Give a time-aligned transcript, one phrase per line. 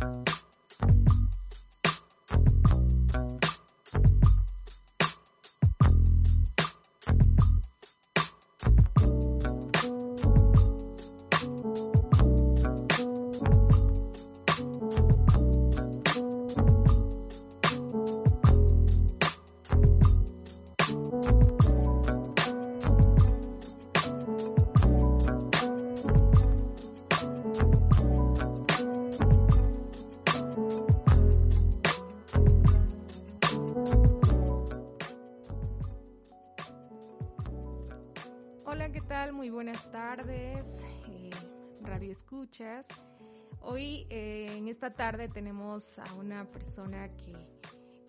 [0.00, 0.43] Hoy
[44.84, 47.32] esta tarde tenemos a una persona que,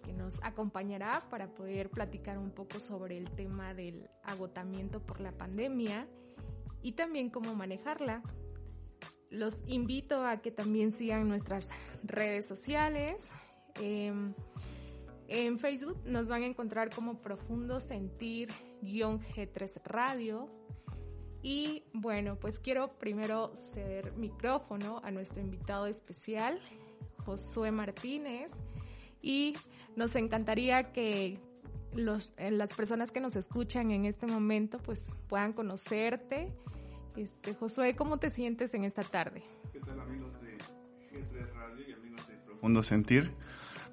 [0.04, 5.32] que nos acompañará para poder platicar un poco sobre el tema del agotamiento por la
[5.32, 6.06] pandemia
[6.82, 8.22] y también cómo manejarla.
[9.30, 11.70] Los invito a que también sigan nuestras
[12.04, 13.24] redes sociales.
[13.76, 14.34] Em,
[15.30, 20.50] en Facebook nos van a encontrar como Profundo Sentir-G3 Radio
[21.46, 26.60] y bueno, pues quiero primero ceder micrófono a nuestro invitado especial,
[27.24, 28.52] Josué Martínez,
[29.22, 29.56] y
[29.96, 31.40] nos encantaría que
[31.94, 36.52] los, eh, las personas que nos escuchan en este momento pues puedan conocerte.
[37.16, 39.44] Este, Josué, ¿cómo te sientes en esta tarde?
[39.72, 40.58] ¿Qué tal amigos de
[41.12, 43.32] G3 Radio y amigos de Profundo Sentir?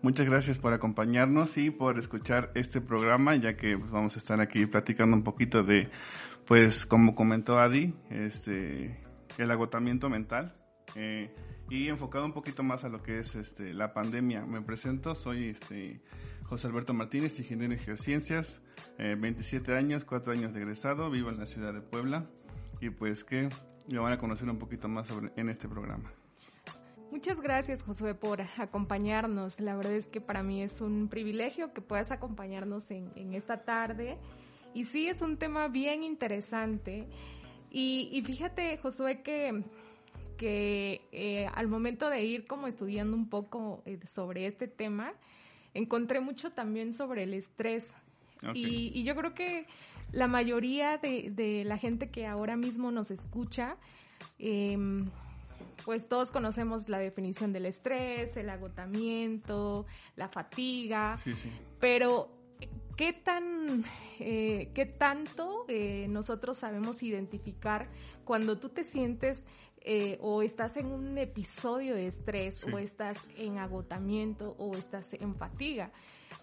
[0.00, 4.40] Muchas gracias por acompañarnos y por escuchar este programa, ya que pues, vamos a estar
[4.40, 5.90] aquí platicando un poquito de
[6.46, 9.00] pues como comentó Adi, este,
[9.38, 10.54] el agotamiento mental
[10.94, 11.34] eh,
[11.70, 14.44] y enfocado un poquito más a lo que es este, la pandemia.
[14.44, 16.00] Me presento, soy este,
[16.44, 18.60] José Alberto Martínez, ingeniero en geociencias,
[18.98, 22.26] 27 eh, años, 4 años de egresado, vivo en la ciudad de Puebla
[22.80, 23.48] y pues que
[23.88, 26.12] me van a conocer un poquito más sobre, en este programa.
[27.10, 29.60] Muchas gracias, Josué, por acompañarnos.
[29.60, 34.18] La verdad es que para mí es un privilegio que puedas acompañarnos en esta tarde
[34.74, 37.06] y sí, es un tema bien interesante.
[37.70, 39.62] Y, fíjate, Josué, que,
[40.36, 45.14] que eh, al momento de ir como estudiando un poco eh, sobre este tema,
[45.72, 47.86] encontré mucho también sobre el estrés.
[48.54, 49.66] Y, yo creo que
[50.10, 53.76] la mayoría de, la gente que ahora mismo nos escucha,
[54.38, 55.08] em,
[55.84, 61.50] pues todos conocemos la definición del estrés, el agotamiento, la fatiga, sí, sí.
[61.80, 62.41] pero
[63.02, 63.84] ¿qué tan
[64.20, 67.88] eh, qué tanto eh, nosotros sabemos identificar
[68.24, 69.44] cuando tú te sientes
[69.80, 75.34] eh, o estás en un episodio de estrés o estás en agotamiento o estás en
[75.34, 75.90] fatiga.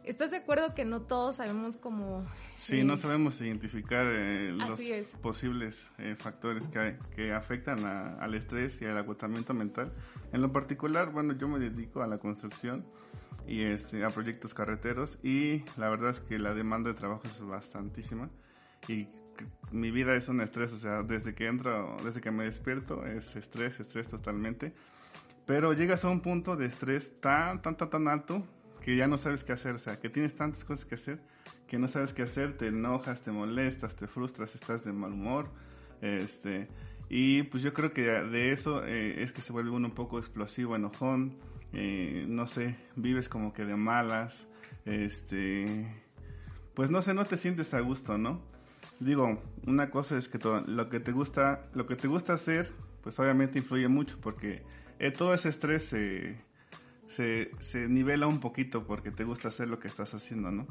[0.04, 2.26] ¿Estás de acuerdo que no todos sabemos cómo...
[2.58, 4.78] Sí, no sabemos identificar los
[5.22, 9.94] posibles factores que, que afectan al estrés y al agotamiento mental.
[10.34, 12.86] En lo particular, bueno, yo me dedico a la construcción
[13.48, 17.40] y este, a proyectos carreteros y la verdad es que la demanda de trabajo es
[17.42, 18.30] bastantísima
[18.88, 19.08] y
[19.72, 23.36] mi vida es un estrés, o sea, desde que entro, desde que me despierto es
[23.36, 24.74] estrés, estrés totalmente,
[25.46, 28.44] pero llegas a un punto de estrés tan, tan, tan, tan alto
[28.82, 31.20] que ya no sabes qué hacer, o sea, que tienes tantas cosas que hacer
[31.70, 35.50] que no sabes qué hacer, te enojas, te molestas, te frustras, estás de mal humor,
[36.02, 36.68] este,
[37.10, 40.18] y pues yo creo que de eso eh, es que se vuelve uno un poco
[40.18, 41.38] explosivo, enojón,
[41.74, 44.48] eh, no sé, vives como que de malas,
[44.86, 45.88] este,
[46.74, 48.42] pues no sé, no te sientes a gusto, ¿no?
[49.00, 52.72] Digo, una cosa es que todo, lo que te gusta, lo que te gusta hacer,
[53.02, 54.64] pues obviamente influye mucho porque
[55.00, 56.38] eh, todo ese estrés se,
[57.08, 60.68] se, se, nivela un poquito porque te gusta hacer lo que estás haciendo, ¿no?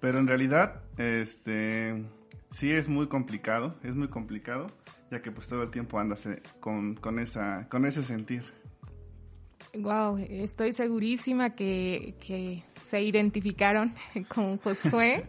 [0.00, 2.04] Pero en realidad, este,
[2.52, 4.70] sí es muy complicado, es muy complicado,
[5.10, 8.44] ya que pues todo el tiempo andas eh, con, con, esa, con ese sentir.
[9.78, 12.14] Wow, estoy segurísima que,
[12.90, 13.94] se identificaron
[14.28, 15.28] con Josué.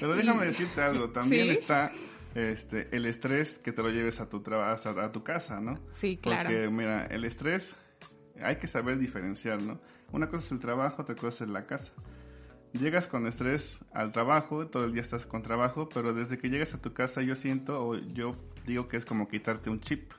[0.00, 1.92] Pero déjame decirte algo, también está
[2.34, 5.78] este, el estrés que te lo lleves a tu trabajo, a, tu casa, ¿no?
[5.92, 6.48] Sí, claro.
[6.48, 7.74] Porque mira, el estrés
[8.42, 9.80] hay que saber diferenciar, ¿no?
[10.12, 11.92] Una cosa es el trabajo, otra cosa es la casa.
[12.72, 16.74] Llegas con estrés al trabajo, todo el día estás con trabajo, pero desde que llegas
[16.74, 20.12] a tu casa yo siento, o yo digo que es como quitarte un chip.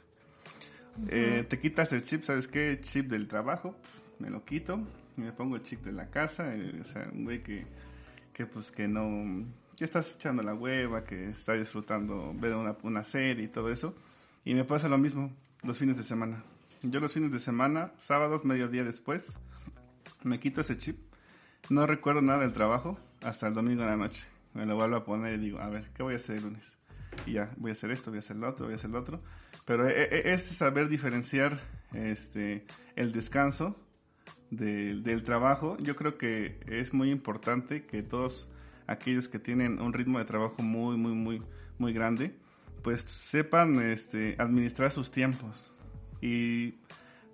[1.10, 2.80] Eh, te quitas el chip, ¿sabes qué?
[2.82, 3.76] Chip del trabajo,
[4.20, 4.80] me lo quito,
[5.16, 7.66] y me pongo el chip de la casa, eh, o sea, un güey que,
[8.34, 9.46] que pues que no,
[9.78, 13.96] que estás echando la hueva, que está disfrutando ver una, una serie y todo eso,
[14.44, 15.32] y me pasa lo mismo
[15.64, 16.44] los fines de semana.
[16.84, 19.36] Yo los fines de semana, sábados, mediodía después,
[20.24, 20.98] me quito ese chip,
[21.70, 24.24] no recuerdo nada del trabajo hasta el domingo en la noche.
[24.54, 26.64] Me lo vuelvo a poner y digo, a ver, ¿qué voy a hacer el lunes?
[27.26, 29.00] Y ya, voy a hacer esto, voy a hacer lo otro, voy a hacer lo
[29.00, 29.22] otro.
[29.68, 31.60] Pero e, e, es saber diferenciar
[31.94, 32.66] este,
[32.96, 33.76] el descanso
[34.50, 38.50] del trabajo, yo creo que es muy importante que todos
[38.88, 41.42] aquellos que tienen un ritmo de trabajo muy, muy, muy,
[41.78, 42.34] muy grande,
[42.82, 45.70] pues sepan este, administrar sus tiempos
[46.22, 46.76] y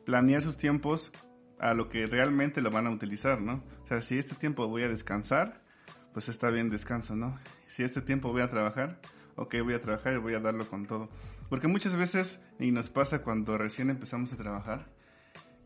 [0.04, 1.12] planear sus tiempos
[1.60, 3.64] a lo que realmente lo van a utilizar, ¿no?
[3.84, 5.62] O sea, si este tiempo voy a descansar,
[6.14, 7.38] pues está bien descanso, ¿no?
[7.68, 9.00] Si este tiempo voy a trabajar,
[9.36, 11.10] ok, voy a trabajar y voy a darlo con todo.
[11.54, 14.88] Porque muchas veces, y nos pasa cuando recién empezamos a trabajar,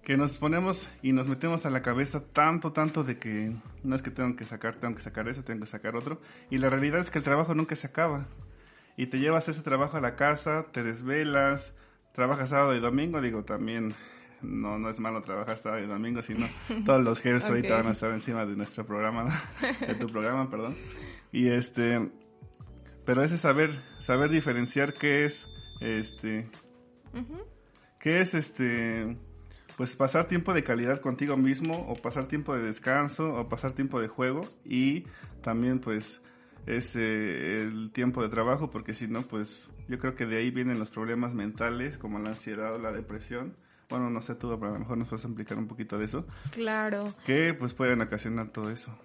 [0.04, 4.01] que nos ponemos y nos metemos a la cabeza tanto, tanto de que no es
[4.01, 6.19] que tengo que sacar, tengo que sacar eso, tengo que sacar otro.
[6.50, 8.28] Y la realidad es que el trabajo nunca se acaba.
[8.98, 11.74] Y te llevas ese trabajo a la casa, te desvelas,
[12.12, 13.94] trabajas sábado y domingo, digo, también
[14.42, 16.50] no, no es malo trabajar sábado y domingo, sino
[16.86, 19.42] todos los jefes ahorita van a estar encima de nuestro programa,
[19.88, 20.75] de tu programa, perdón.
[21.31, 22.12] Y este,
[23.06, 25.48] pero ese saber, saber diferenciar qué es,
[25.79, 26.50] este,
[28.00, 29.18] qué es este,
[29.75, 34.01] pues pasar tiempo de calidad contigo mismo o pasar tiempo de descanso o pasar tiempo
[34.01, 35.06] de juego y
[35.41, 36.21] también pues
[36.65, 40.79] es el tiempo de trabajo porque si no pues yo creo que de ahí vienen
[40.79, 43.56] los problemas mentales como la ansiedad o la depresión.
[43.89, 46.06] Bueno no sé tú pero a lo mejor nos vas a explicar un poquito de
[46.06, 46.25] eso.
[46.51, 47.13] Claro.
[47.25, 48.97] Que pues pueden ocasionar todo eso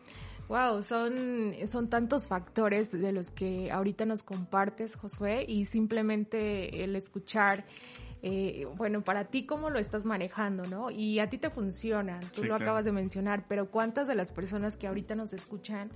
[0.52, 6.94] Wow, son, son tantos factores de los que ahorita nos compartes, Josué, y simplemente el
[6.94, 7.64] escuchar
[8.20, 10.90] eh, bueno, para ti cómo lo estás manejando, ¿no?
[10.90, 14.76] Y a ti te funciona, tú lo acabas de mencionar, pero ¿cuántas de las personas
[14.76, 15.90] que ahorita nos escuchan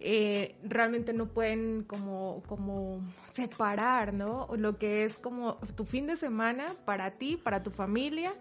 [0.00, 3.02] eh, realmente no pueden como, como
[3.34, 4.48] separar, ¿no?
[4.56, 8.32] Lo que es como tu fin de semana para ti, para tu familia,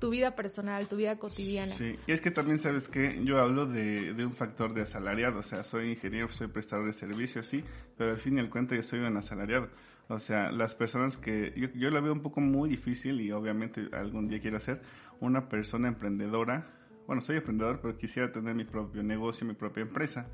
[0.00, 1.72] tu vida personal, tu vida cotidiana.
[1.74, 5.40] Sí, y es que también sabes que yo hablo de, de, un factor de asalariado,
[5.40, 7.62] o sea, soy ingeniero, soy prestador de servicios, sí,
[7.96, 9.68] pero al fin y al cuento yo soy un asalariado.
[10.08, 13.88] O sea, las personas que yo, yo la veo un poco muy difícil y obviamente
[13.92, 14.80] algún día quiero ser
[15.20, 16.66] una persona emprendedora.
[17.06, 20.26] Bueno, soy emprendedor, pero quisiera tener mi propio negocio, mi propia empresa.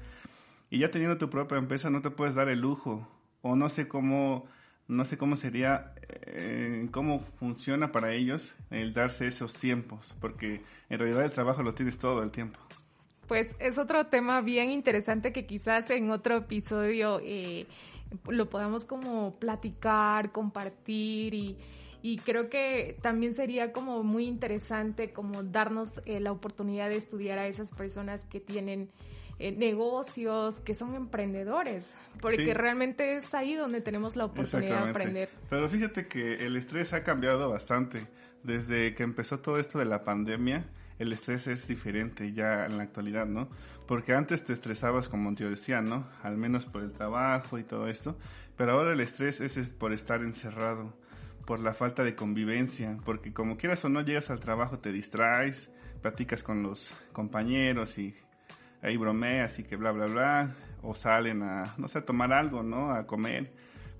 [0.71, 3.07] Y ya teniendo tu propia empresa no te puedes dar el lujo
[3.43, 4.47] o no sé cómo
[4.89, 10.99] no sé cómo sería, eh, cómo funciona para ellos el darse esos tiempos, porque en
[10.99, 12.59] realidad el trabajo lo tienes todo el tiempo.
[13.27, 17.67] Pues es otro tema bien interesante que quizás en otro episodio eh,
[18.29, 21.57] lo podamos como platicar, compartir y,
[22.03, 27.41] y creo que también sería como muy interesante como darnos eh, la oportunidad de estudiar
[27.41, 28.91] a esas personas que tienen
[29.39, 31.85] eh, negocios, que son emprendedores,
[32.21, 35.29] porque realmente es ahí donde tenemos la oportunidad de aprender.
[35.51, 38.07] Pero fíjate que el estrés ha cambiado bastante
[38.43, 40.67] desde que empezó todo esto de la pandemia
[40.99, 43.49] el estrés es diferente ya en la actualidad, ¿no?
[43.87, 46.07] Porque antes te estresabas, como yo decía, ¿no?
[46.23, 48.17] Al menos por el trabajo y todo esto,
[48.57, 50.95] pero ahora el estrés es por estar encerrado,
[51.45, 55.71] por la falta de convivencia, porque como quieras o no llegas al trabajo, te distraes,
[56.01, 58.15] platicas con los compañeros y
[58.83, 62.63] ahí bromeas y que bla, bla, bla, o salen a, no sé, a tomar algo,
[62.63, 62.93] ¿no?
[62.93, 63.53] A comer.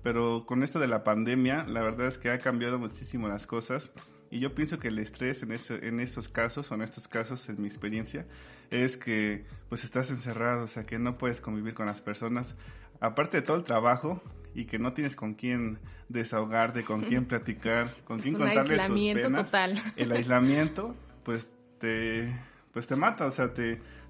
[0.03, 3.91] Pero con esto de la pandemia, la verdad es que ha cambiado muchísimo las cosas
[4.29, 7.47] y yo pienso que el estrés en, ese, en estos casos, o en estos casos,
[7.49, 8.25] en mi experiencia,
[8.69, 12.55] es que pues estás encerrado, o sea, que no puedes convivir con las personas,
[12.99, 14.21] aparte de todo el trabajo,
[14.53, 19.47] y que no tienes con quién desahogarte, con quién platicar, con quién contarle tus penas.
[19.47, 19.81] Total.
[19.95, 21.47] El aislamiento, pues
[21.79, 22.33] te,
[22.73, 23.53] pues te mata, o sea,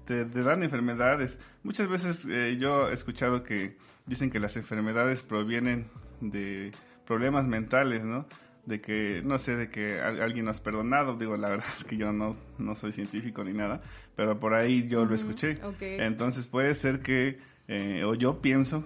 [0.08, 1.38] te, te, dan enfermedades.
[1.62, 5.86] Muchas veces eh, yo he escuchado que dicen que las enfermedades provienen
[6.20, 6.72] de
[7.06, 8.26] problemas mentales, ¿no?
[8.68, 11.96] de que, no sé, de que alguien nos ha perdonado, digo, la verdad es que
[11.96, 13.80] yo no, no soy científico ni nada,
[14.14, 15.58] pero por ahí yo lo escuché.
[15.80, 18.84] Entonces puede ser que, eh, o yo pienso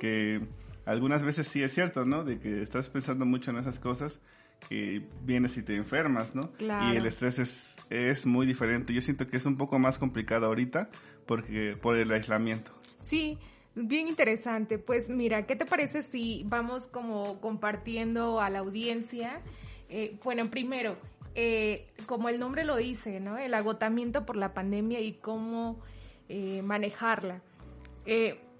[0.00, 0.40] que
[0.86, 2.24] algunas veces sí es cierto, ¿no?
[2.24, 4.18] De que estás pensando mucho en esas cosas
[4.68, 6.52] que vienes y te enfermas, ¿no?
[6.58, 8.94] Y el estrés es, es muy diferente.
[8.94, 10.88] Yo siento que es un poco más complicado ahorita
[11.26, 12.72] porque por el aislamiento.
[13.08, 13.38] Sí,
[13.74, 14.78] Bien interesante.
[14.78, 19.40] Pues mira, ¿qué te parece si vamos como compartiendo a la audiencia?
[19.88, 20.96] Eh, bueno, primero,
[21.34, 23.38] eh, como el nombre lo dice, ¿no?
[23.38, 25.80] El agotamiento por la pandemia y cómo
[26.28, 27.42] eh, manejarla.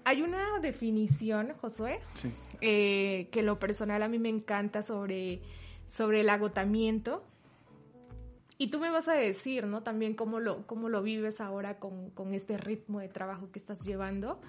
[0.05, 1.99] hay una definición, Josué,
[2.61, 5.41] que lo personal a mí me encanta sobre,
[5.87, 7.23] sobre el agotamiento.
[8.61, 9.81] Y tú me vas a decir, ¿no?
[9.81, 13.83] También cómo lo, cómo lo vives ahora con, con este ritmo de trabajo que estás
[13.83, 14.39] llevando.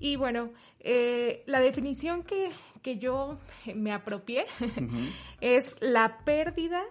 [0.00, 2.50] Y bueno, eh, la definición que,
[2.98, 3.38] yo
[3.76, 4.46] me apropié
[5.40, 6.82] es la pérdida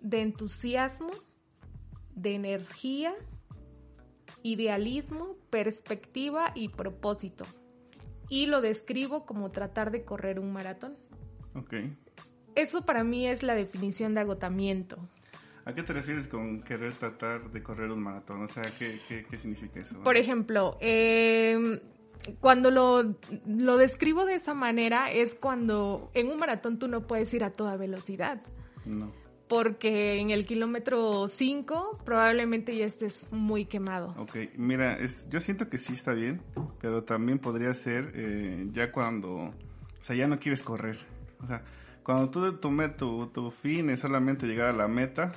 [0.00, 1.10] de entusiasmo,
[2.14, 3.14] de energía,
[4.42, 7.44] idealismo, perspectiva y propósito.
[8.30, 10.96] Y lo describo como tratar de correr un maratón.
[11.54, 11.74] Ok.
[12.54, 14.96] Eso para mí es la definición de agotamiento.
[15.68, 18.42] ¿A qué te refieres con querer tratar de correr un maratón?
[18.42, 20.00] O sea, ¿qué, qué, significa eso?
[20.02, 21.82] Por ejemplo, eh,
[22.40, 27.34] cuando lo, lo describo de esa manera es cuando en un maratón tú no puedes
[27.34, 28.40] ir a toda velocidad.
[28.86, 29.12] No.
[29.46, 34.14] Porque en el kilómetro 5 probablemente ya estés muy quemado.
[34.16, 36.40] Ok, mira, es, yo siento que sí está bien,
[36.80, 39.52] pero también podría ser eh, ya cuando, o
[40.00, 40.96] sea, ya no quieres correr.
[41.42, 41.62] O sea,
[42.02, 45.30] cuando tú tu, tu, tu fin es solamente llegar a la meta,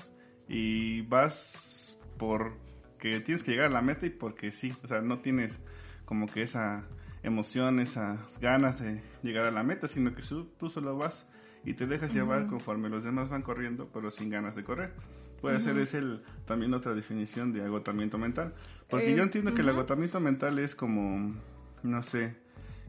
[0.51, 5.19] y vas porque tienes que llegar a la meta y porque sí, o sea, no
[5.19, 5.57] tienes
[6.03, 6.83] como que esa
[7.23, 11.25] emoción, esas ganas de llegar a la meta, sino que tú, solo vas
[11.63, 14.93] y te dejas llevar conforme los demás van corriendo, pero sin ganas de correr.
[15.39, 18.53] Puede ser es el, también otra definición de agotamiento mental.
[18.89, 21.33] Porque yo eh, entiendo que el agotamiento mental es como,
[21.81, 22.35] no sé,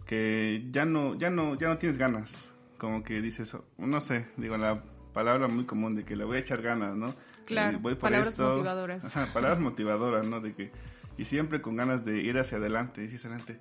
[0.04, 2.32] que ya no, ya no, ya no tienes ganas.
[2.76, 4.82] Como que dices, no sé, digo la
[5.14, 7.14] palabra muy común de que le voy a echar ganas, ¿no?
[7.44, 9.12] Claro, palabras motivadoras.
[9.32, 10.40] palabras motivadoras, ¿no?
[10.40, 10.70] De que,
[11.16, 13.58] y siempre con ganas de ir hacia adelante, ir hacia adelante.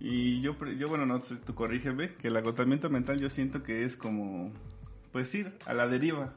[0.00, 3.96] Y yo, yo bueno, no, tú corrígeme, que el agotamiento mental yo siento que es
[3.96, 4.52] como,
[5.12, 6.32] pues ir a la deriva.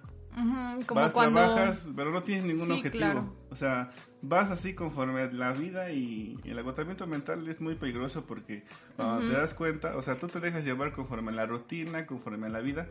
[0.86, 1.42] como vas, cuando...
[1.42, 3.34] Trabajas, pero no tienes ningún objetivo.
[3.50, 8.26] O sea, vas así conforme a la vida y, el agotamiento mental es muy peligroso
[8.26, 8.64] porque
[8.96, 12.48] cuando te das cuenta, o sea, tú te dejas llevar conforme a la rutina, conforme
[12.48, 12.88] a la vida,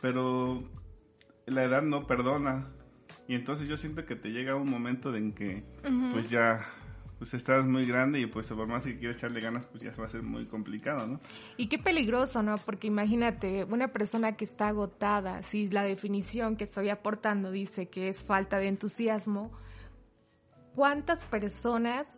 [0.00, 0.62] pero
[1.46, 2.66] la edad no perdona.
[3.26, 5.62] Y entonces yo siento que te llega un momento en que
[6.12, 6.60] pues ya
[7.18, 10.00] pues estás muy grande y pues por más que quieras echarle ganas pues ya se
[10.00, 11.20] va a ser muy complicado, ¿no?
[11.56, 12.56] Y qué peligroso, ¿no?
[12.58, 18.08] Porque imagínate, una persona que está agotada, si la definición que estoy aportando dice que
[18.08, 19.52] es falta de entusiasmo,
[20.74, 22.12] ¿cuántas personas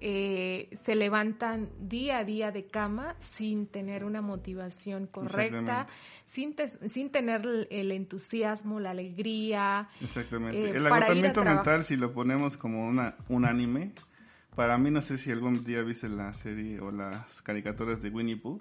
[0.00, 5.86] eh, se levantan día a día de cama sin tener una motivación correcta,
[6.24, 6.54] sin,
[6.86, 9.88] sin tener el entusiasmo, la alegría.
[10.00, 10.58] Exactamente.
[10.58, 13.92] Eh, el agotamiento mental, si lo ponemos como una, un anime,
[14.54, 18.36] para mí no sé si algún día viste la serie o las caricaturas de Winnie
[18.36, 18.60] Pooh,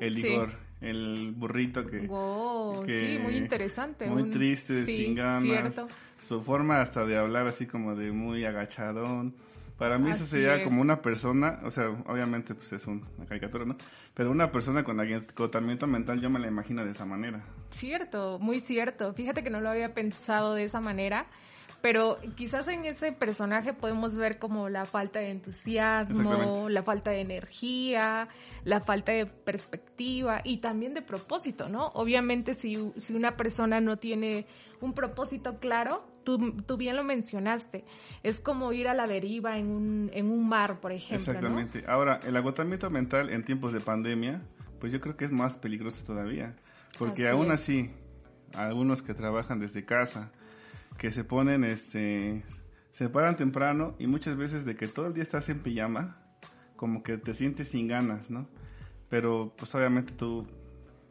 [0.00, 5.74] el Igor, el burrito que, sí, muy interesante, muy triste, sin ganas,
[6.18, 9.34] su forma hasta de hablar así como de muy agachadón
[9.78, 13.76] para mí eso sería como una persona, o sea, obviamente pues es una caricatura, ¿no?
[14.12, 17.44] Pero una persona con agotamiento mental yo me la imagino de esa manera.
[17.70, 19.14] Cierto, muy cierto.
[19.14, 21.26] Fíjate que no lo había pensado de esa manera,
[21.80, 27.20] pero quizás en ese personaje podemos ver como la falta de entusiasmo, la falta de
[27.20, 28.28] energía,
[28.64, 31.92] la falta de perspectiva y también de propósito, ¿no?
[31.94, 34.46] Obviamente si, si una persona no tiene
[34.80, 36.04] un propósito claro,
[36.36, 37.84] tú, bien lo mencionaste,
[38.22, 41.16] es como ir a la deriva en un, en un mar, por ejemplo.
[41.16, 41.84] Exactamente.
[41.86, 44.42] Ahora, el agotamiento mental en tiempos de pandemia,
[44.78, 46.54] pues yo creo que es más peligroso todavía,
[46.98, 47.90] porque aún así,
[48.54, 50.30] algunos que trabajan desde casa,
[50.98, 52.42] que se ponen, este,
[52.92, 56.18] se paran temprano y muchas veces de que todo el día estás en pijama,
[56.76, 58.48] como que te sientes sin ganas, ¿no?
[59.08, 60.46] Pero pues obviamente tú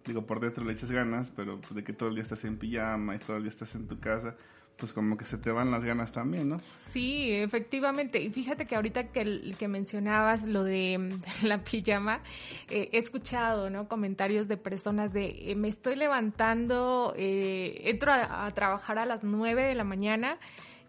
[0.06, 2.58] digo, por dentro le echas ganas, pero pues, de que todo el día estás en
[2.58, 4.36] pijama y todo el día estás en tu casa,
[4.78, 6.62] pues como que se te van las ganas también, ¿no?
[6.92, 8.22] Sí, efectivamente.
[8.22, 12.22] Y fíjate que ahorita que, que mencionabas lo de la pijama,
[12.70, 13.88] eh, he escuchado, ¿no?
[13.88, 19.24] Comentarios de personas de, eh, me estoy levantando, eh, entro a, a, trabajar a las
[19.24, 20.38] 9 de la mañana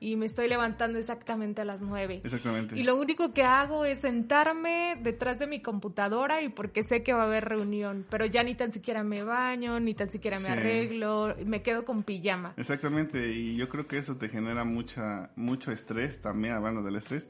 [0.01, 2.23] y me estoy levantando exactamente a las 9.
[2.25, 2.79] Exactamente.
[2.79, 7.13] Y lo único que hago es sentarme detrás de mi computadora y porque sé que
[7.13, 10.49] va a haber reunión, pero ya ni tan siquiera me baño, ni tan siquiera me
[10.49, 12.55] arreglo, me quedo con pijama.
[12.57, 17.29] Exactamente, y yo creo que eso te genera mucha mucho estrés también, hablando del estrés,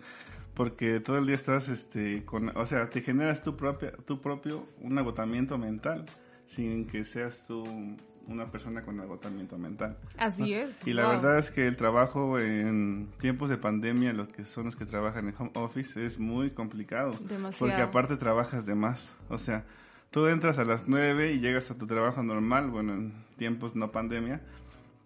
[0.55, 4.67] porque todo el día estás este con, o sea, te generas tu propia tu propio
[4.81, 6.07] un agotamiento mental
[6.47, 7.65] sin que seas tú
[8.29, 9.97] una persona con agotamiento mental.
[10.19, 10.87] Así es.
[10.87, 14.77] Y la verdad es que el trabajo en tiempos de pandemia, los que son los
[14.77, 17.13] que trabajan en home office, es muy complicado.
[17.21, 17.59] Demasiado.
[17.59, 19.17] Porque aparte trabajas de más.
[19.29, 19.65] O sea,
[20.11, 23.91] tú entras a las 9 y llegas a tu trabajo normal, bueno, en tiempos no
[23.91, 24.43] pandemia,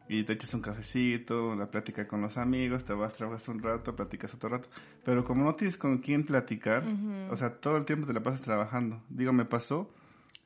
[0.09, 3.95] y te echas un cafecito, la plática con los amigos, te vas, trabajas un rato,
[3.95, 4.69] platicas otro rato.
[5.05, 6.85] Pero como no tienes con quién platicar,
[7.31, 9.01] o sea, todo el tiempo te la pasas trabajando.
[9.09, 9.89] Digo, me pasó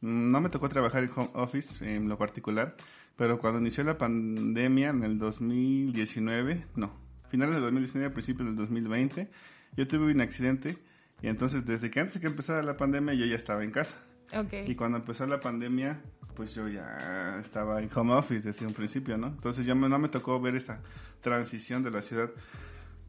[0.00, 2.76] no me tocó trabajar en home office en lo particular,
[3.17, 6.93] pero cuando inició la pandemia en el 2019, no,
[7.29, 9.29] finales del 2019, principios del 2020,
[9.76, 10.76] yo tuve un accidente
[11.23, 13.97] y entonces desde que antes de que empezara la pandemia yo ya estaba en casa.
[14.33, 14.69] Okay.
[14.69, 16.00] Y cuando empezó la pandemia,
[16.35, 19.29] pues yo ya estaba en home office desde un principio, ¿no?
[19.29, 20.81] Entonces ya no me tocó ver esa
[21.21, 22.31] transición de la ciudad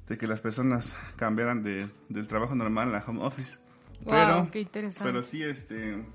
[0.08, 3.58] de que las personas cambiaran de, del trabajo normal a home office.
[4.02, 5.04] Wow, pero, qué interesante.
[5.04, 6.06] Pero sí, este,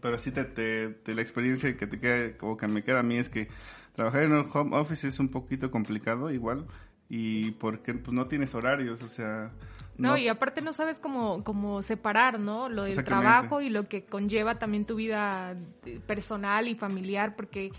[0.00, 3.18] pero sí te, te, la experiencia que te queda, como que me queda a mí
[3.18, 3.48] es que
[3.94, 6.64] trabajar en un home office es un poquito complicado igual
[7.08, 9.50] y porque pues no tienes horarios, o sea...
[9.98, 12.68] No, y aparte no sabes cómo, cómo separar, ¿no?
[12.68, 15.56] Lo del trabajo y lo que conlleva también tu vida
[16.06, 17.72] personal y familiar, porque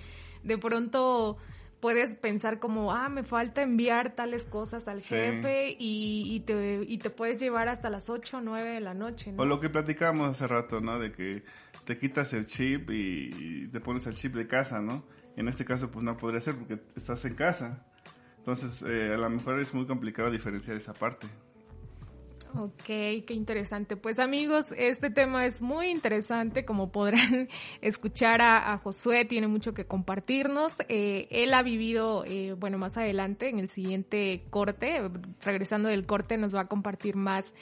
[0.44, 1.38] de pronto
[1.80, 7.10] puedes pensar como, ah, me falta enviar tales cosas al jefe y, te, y te
[7.10, 9.44] puedes llevar hasta las 8 o 9 de la noche, ¿no?
[9.44, 11.00] O lo que platicábamos hace rato, ¿no?
[11.00, 11.44] De que
[11.86, 15.04] te quitas el chip y te pones el chip de casa, ¿no?
[15.36, 17.86] En este caso, pues no podría ser porque estás en casa.
[18.40, 21.28] Entonces, eh, a lo mejor es muy complicado diferenciar esa parte.
[22.56, 23.98] Ok, qué interesante.
[23.98, 27.50] Pues amigos, este tema es muy interesante, como podrán
[27.82, 30.72] escuchar a, Josué, tiene mucho que compartirnos.
[30.88, 35.02] Eh, él ha vivido, eh, bueno, más adelante, en el siguiente corte,
[35.44, 37.54] regresando del corte, nos va a compartir más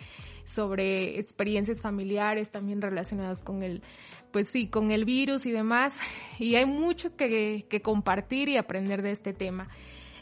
[0.54, 3.82] sobre experiencias familiares también relacionadas con el,
[4.32, 5.94] pues sí, con el virus y demás.
[6.40, 9.68] Y hay mucho que, que compartir y aprender de este tema.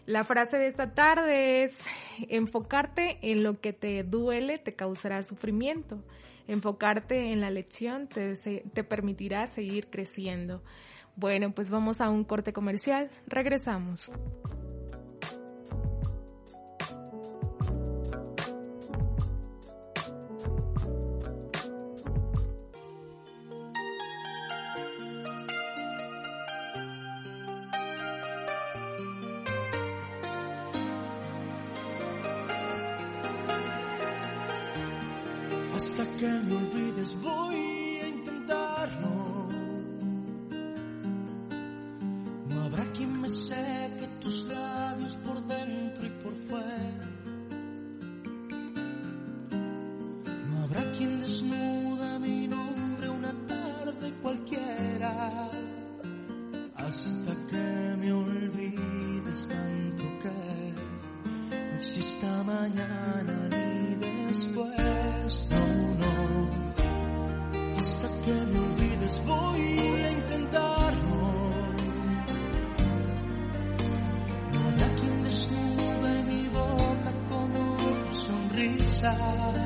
[0.05, 1.73] La frase de esta tarde es,
[2.29, 6.03] enfocarte en lo que te duele te causará sufrimiento.
[6.47, 10.61] Enfocarte en la lección te, te permitirá seguir creciendo.
[11.15, 13.09] Bueno, pues vamos a un corte comercial.
[13.27, 14.11] Regresamos.
[37.05, 37.72] Me
[78.83, 79.62] inside.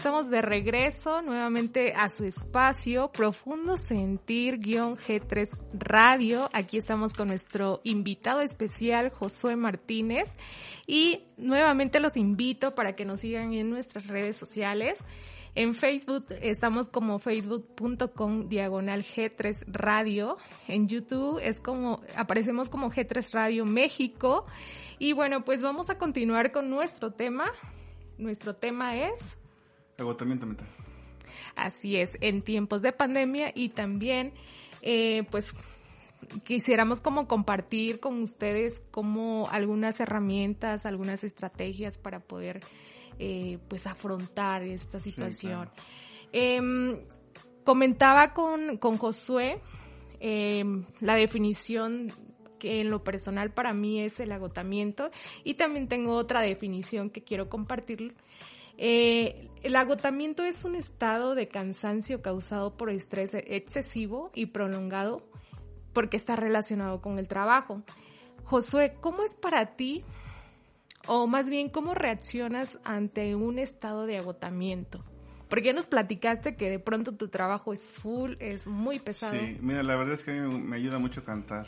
[0.00, 6.48] Estamos de regreso nuevamente a su espacio Profundo Sentir-G3 Radio.
[6.54, 10.34] Aquí estamos con nuestro invitado especial, Josué Martínez.
[10.86, 15.04] Y nuevamente los invito para que nos sigan en nuestras redes sociales.
[15.54, 20.38] En Facebook estamos como facebook.com diagonal G3 Radio.
[20.66, 24.46] En YouTube es como, aparecemos como G3 Radio México.
[24.98, 27.52] Y bueno, pues vamos a continuar con nuestro tema.
[28.16, 29.39] Nuestro tema es...
[30.00, 30.66] Agotamiento mental.
[31.56, 34.32] Así es, en tiempos de pandemia y también,
[34.82, 35.52] eh, pues
[36.44, 42.60] quisiéramos como compartir con ustedes como algunas herramientas, algunas estrategias para poder
[43.18, 45.68] eh, pues afrontar esta situación.
[46.32, 46.98] Em,
[47.64, 49.60] comentaba con, con Josué
[50.20, 52.12] em, la definición
[52.58, 55.10] que en lo personal para mí es el agotamiento
[55.44, 58.14] y también tengo otra definición que quiero compartir.
[58.82, 65.22] Eh, el agotamiento es un estado de cansancio causado por estrés excesivo y prolongado
[65.92, 67.82] porque está relacionado con el trabajo.
[68.44, 70.02] Josué, ¿cómo es para ti
[71.06, 75.04] o más bien, ¿cómo reaccionas ante un estado de agotamiento?
[75.50, 79.34] Porque ya nos platicaste que de pronto tu trabajo es full, es muy pesado.
[79.34, 81.66] Sí, mira, la verdad es que a mí me ayuda mucho cantar.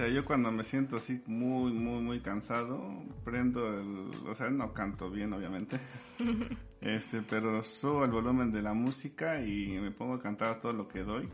[0.00, 2.80] O sea, yo cuando me siento así muy, muy, muy cansado,
[3.22, 4.10] prendo el...
[4.26, 5.78] O sea, no canto bien, obviamente.
[6.80, 10.88] este, pero subo el volumen de la música y me pongo a cantar todo lo
[10.88, 11.28] que doy.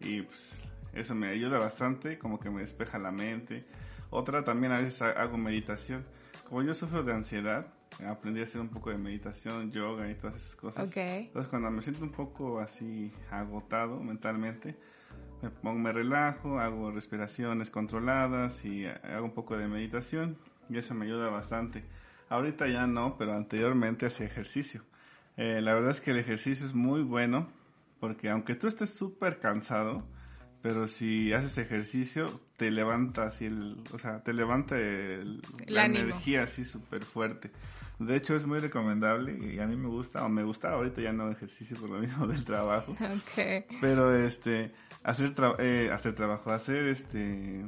[0.00, 0.58] Y pues
[0.94, 3.66] eso me ayuda bastante, como que me despeja la mente.
[4.08, 6.06] Otra también a veces hago meditación
[6.50, 7.72] como yo sufro de ansiedad,
[8.04, 10.90] aprendí a hacer un poco de meditación, yoga y todas esas cosas.
[10.96, 14.76] Entonces cuando me siento un poco así agotado mentalmente,
[15.42, 20.36] me, pongo, me relajo, hago respiraciones controladas y hago un poco de meditación
[20.68, 21.84] y eso me ayuda bastante.
[22.28, 24.82] Ahorita ya no, pero anteriormente hacía ejercicio.
[25.36, 27.48] Eh, la verdad es que el ejercicio es muy bueno
[27.98, 30.04] porque aunque tú estés súper cansado,
[30.62, 34.76] pero si haces ejercicio, te levanta así el, o sea, te levanta
[35.66, 37.50] la energía así súper fuerte.
[37.98, 41.12] De hecho, es muy recomendable y a mí me gusta, o me gusta, ahorita ya
[41.12, 42.94] no ejercicio por lo mismo del trabajo.
[43.32, 43.64] Okay.
[43.80, 47.64] Pero este, hacer, eh, hacer trabajo, hacer este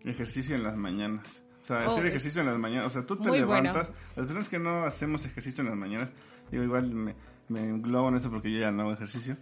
[0.00, 1.42] ejercicio en las mañanas.
[1.62, 2.86] O sea, hacer oh, ejercicio en las mañanas.
[2.86, 3.90] O sea, tú te levantas.
[4.16, 6.10] Las personas que no hacemos ejercicio en las mañanas,
[6.50, 7.14] digo, igual me,
[7.48, 9.36] me englobo en eso porque yo ya no hago ejercicio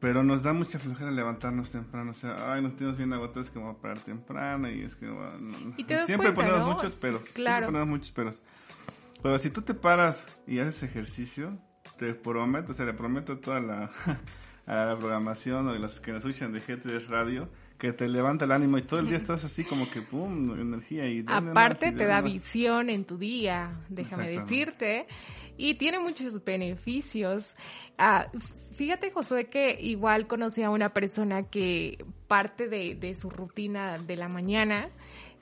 [0.00, 2.12] pero nos da mucha flojera levantarnos temprano.
[2.12, 5.06] O sea, ay, nos tenemos bien agotados que vamos a parar temprano y es que...
[6.06, 7.22] siempre ponemos muchos peros.
[7.32, 7.66] Claro.
[7.66, 8.40] Siempre ponemos muchos peros.
[9.22, 11.58] Pero si tú te paras y haces ejercicio,
[11.98, 13.90] te prometo, o sea, le prometo a toda la,
[14.66, 18.52] a la programación o los que nos escuchan de G3 Radio, que te levanta el
[18.52, 22.20] ánimo y todo el día estás así como que pum, energía y aparte te da
[22.20, 25.06] visión en tu día, déjame decirte,
[25.56, 27.56] y tiene muchos beneficios.
[27.96, 28.26] Ah,
[28.78, 34.28] Fíjate, Josué, que igual conocí a una persona que parte de, su rutina de la
[34.28, 34.90] mañana,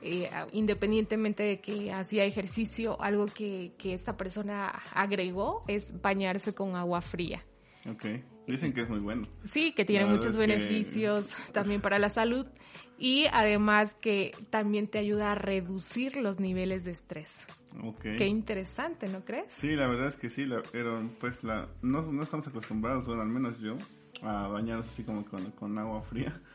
[0.00, 7.02] eh, independientemente de que hacía ejercicio, algo que, esta persona agregó es bañarse con agua
[7.02, 7.44] fría.
[7.86, 8.06] Ok,
[8.46, 9.28] dicen que es muy bueno.
[9.52, 12.46] Sí, que tiene muchos beneficios también para la salud
[12.98, 17.30] y además que también te ayuda a reducir los niveles de estrés.
[18.00, 19.52] Qué interesante, ¿no crees?
[19.52, 23.28] Sí, la verdad es que sí, pero pues la, no, no, estamos acostumbrados, bueno, al
[23.28, 23.76] menos yo,
[24.22, 26.40] a bañarnos así como con, agua fría.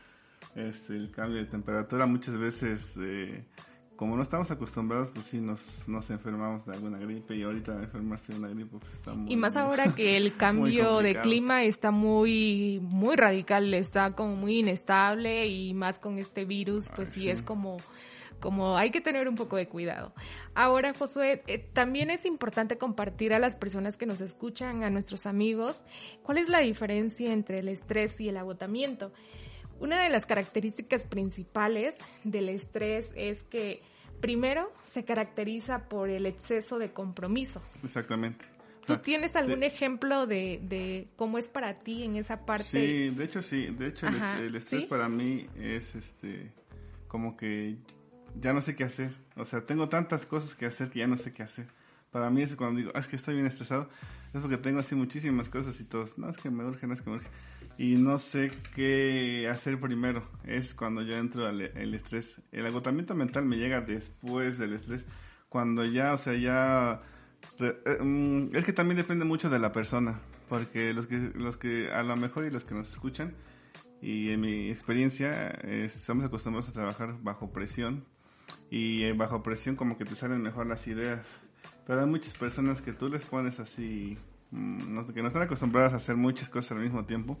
[0.56, 3.42] Este, el cambio de temperatura muchas veces, eh,
[3.96, 8.32] como no estamos acostumbrados, pues sí nos, nos enfermamos de alguna gripe y ahorita enfermarse
[8.32, 9.32] de una gripe pues está muy...
[9.32, 14.58] Y más ahora que el cambio de clima está muy, muy radical, está como muy
[14.58, 17.78] inestable y más con este virus, pues sí, es como
[18.42, 20.12] como hay que tener un poco de cuidado.
[20.54, 25.26] Ahora, Josué, eh, también es importante compartir a las personas que nos escuchan, a nuestros
[25.26, 25.82] amigos,
[26.24, 29.12] cuál es la diferencia entre el estrés y el agotamiento.
[29.78, 33.80] Una de las características principales del estrés es que
[34.20, 37.62] primero se caracteriza por el exceso de compromiso.
[37.84, 38.44] Exactamente.
[38.86, 42.64] ¿Tú tienes algún ejemplo de, cómo es para ti en esa parte?
[42.64, 46.50] Sí, de hecho sí, de hecho el, estrés para mí es este
[47.06, 47.76] como que
[48.40, 49.12] ya no sé qué hacer.
[49.36, 51.66] O sea, tengo tantas cosas que hacer que ya no sé qué hacer.
[52.10, 53.88] Para mí es cuando digo, ah, es que estoy bien estresado,
[54.34, 57.00] es porque tengo así muchísimas cosas y todos, no, es que me urge, no es
[57.00, 57.28] que me urge.
[57.78, 60.22] Y no sé qué hacer primero.
[60.44, 61.60] Es cuando yo entro al
[61.94, 62.40] estrés.
[62.52, 65.06] El agotamiento mental me llega después del estrés.
[65.48, 67.00] Cuando ya, o sea, ya...
[67.58, 70.20] Eh, mm, es que también depende mucho de la persona.
[70.50, 73.34] Porque los que, los que a lo mejor y los que nos escuchan,
[74.02, 78.04] y en mi experiencia, estamos acostumbrados a trabajar bajo presión
[78.70, 81.26] y eh, bajo presión como que te salen mejor las ideas.
[81.86, 84.16] Pero hay muchas personas que tú les pones así
[84.50, 87.38] mm, que no están acostumbradas a hacer muchas cosas al mismo tiempo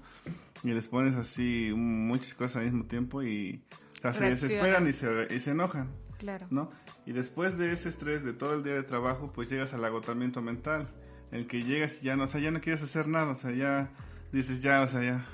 [0.62, 3.62] y les pones así muchas cosas al mismo tiempo y
[4.10, 5.90] se desesperan y se, y se enojan.
[6.18, 6.46] Claro.
[6.50, 6.70] ¿no?
[7.06, 10.40] Y después de ese estrés de todo el día de trabajo, pues llegas al agotamiento
[10.40, 10.88] mental,
[11.30, 13.34] en el que llegas y ya no, o sea, ya no quieres hacer nada, o
[13.34, 13.90] sea, ya
[14.32, 15.26] dices ya, o sea, ya.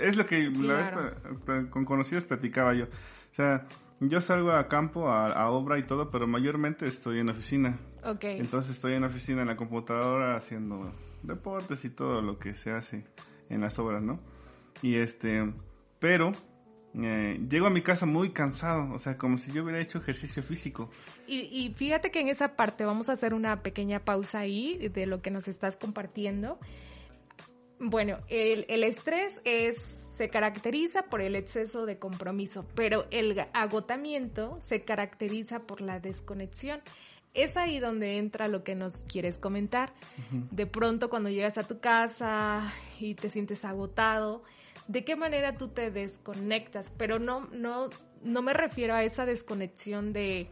[0.00, 2.84] Es lo que la vez con conocidos platicaba yo.
[2.84, 3.66] O sea,
[4.08, 7.78] yo salgo a campo, a, obra y todo, pero mayormente estoy en oficina.
[8.04, 8.24] Ok.
[8.24, 13.04] Entonces estoy en oficina, en la computadora, haciendo deportes y todo lo que se hace
[13.48, 14.18] en las obras, ¿no?
[14.82, 15.52] Y este,
[16.00, 16.32] pero
[16.94, 20.42] eh, llego a mi casa muy cansado, o sea, como si yo hubiera hecho ejercicio
[20.42, 20.90] físico.
[21.26, 25.06] Y, y, fíjate que en esa parte vamos a hacer una pequeña pausa ahí de
[25.06, 26.58] lo que nos estás compartiendo.
[27.78, 34.60] Bueno, el, el estrés es se caracteriza por el exceso de compromiso, pero el agotamiento
[34.60, 36.80] se caracteriza por la desconexión.
[37.34, 39.92] Es ahí donde entra lo que nos quieres comentar.
[40.52, 44.44] De pronto cuando llegas a tu casa y te sientes agotado,
[44.86, 46.88] ¿de qué manera tú te desconectas?
[46.96, 47.90] Pero no, no,
[48.22, 50.46] no me refiero a esa desconexión de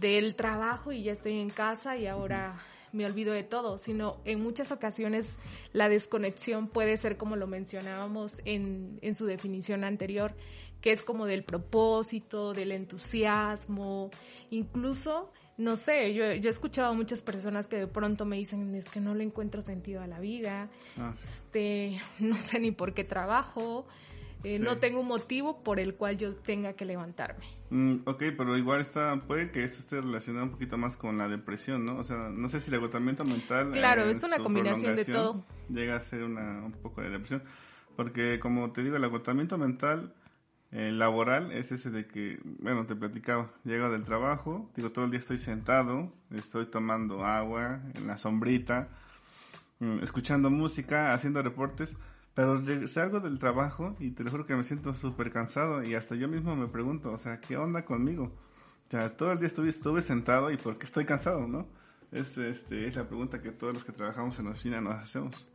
[0.00, 2.58] del trabajo y ya estoy en casa y ahora
[2.96, 5.38] me olvido de todo, sino en muchas ocasiones
[5.72, 10.34] la desconexión puede ser como lo mencionábamos en, en su definición anterior,
[10.80, 14.10] que es como del propósito, del entusiasmo,
[14.50, 18.74] incluso, no sé, yo, yo he escuchado a muchas personas que de pronto me dicen,
[18.74, 22.94] es que no le encuentro sentido a la vida, ah, este, no sé ni por
[22.94, 23.86] qué trabajo,
[24.44, 27.44] eh, no tengo un motivo por el cual yo tenga que levantarme.
[27.70, 31.28] Mm, ok, pero igual está, puede que eso esté relacionado un poquito más con la
[31.28, 31.98] depresión, ¿no?
[31.98, 33.72] O sea, no sé si el agotamiento mental...
[33.72, 35.44] Claro, es una combinación de todo.
[35.68, 37.42] Llega a ser una, un poco de depresión.
[37.96, 40.14] Porque como te digo, el agotamiento mental
[40.70, 45.10] eh, laboral es ese de que, bueno, te platicaba, llego del trabajo, digo, todo el
[45.10, 48.88] día estoy sentado, estoy tomando agua en la sombrita,
[49.78, 51.96] mm, escuchando música, haciendo reportes
[52.36, 56.16] pero salgo del trabajo y te lo juro que me siento súper cansado y hasta
[56.16, 58.24] yo mismo me pregunto, o sea, ¿qué onda conmigo?
[58.24, 61.66] O sea, todo el día estuve, sentado y ¿por qué estoy cansado, no?
[62.12, 65.48] Es, este, es la pregunta que todos los que trabajamos en la oficina nos hacemos.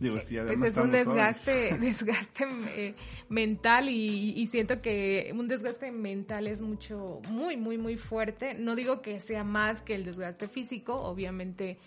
[0.00, 2.94] Digo, pues es un desgaste, desgaste eh,
[3.28, 8.54] mental y, y, siento que un desgaste mental es mucho, muy, muy, muy fuerte.
[8.54, 11.78] No digo que sea más que el desgaste físico, obviamente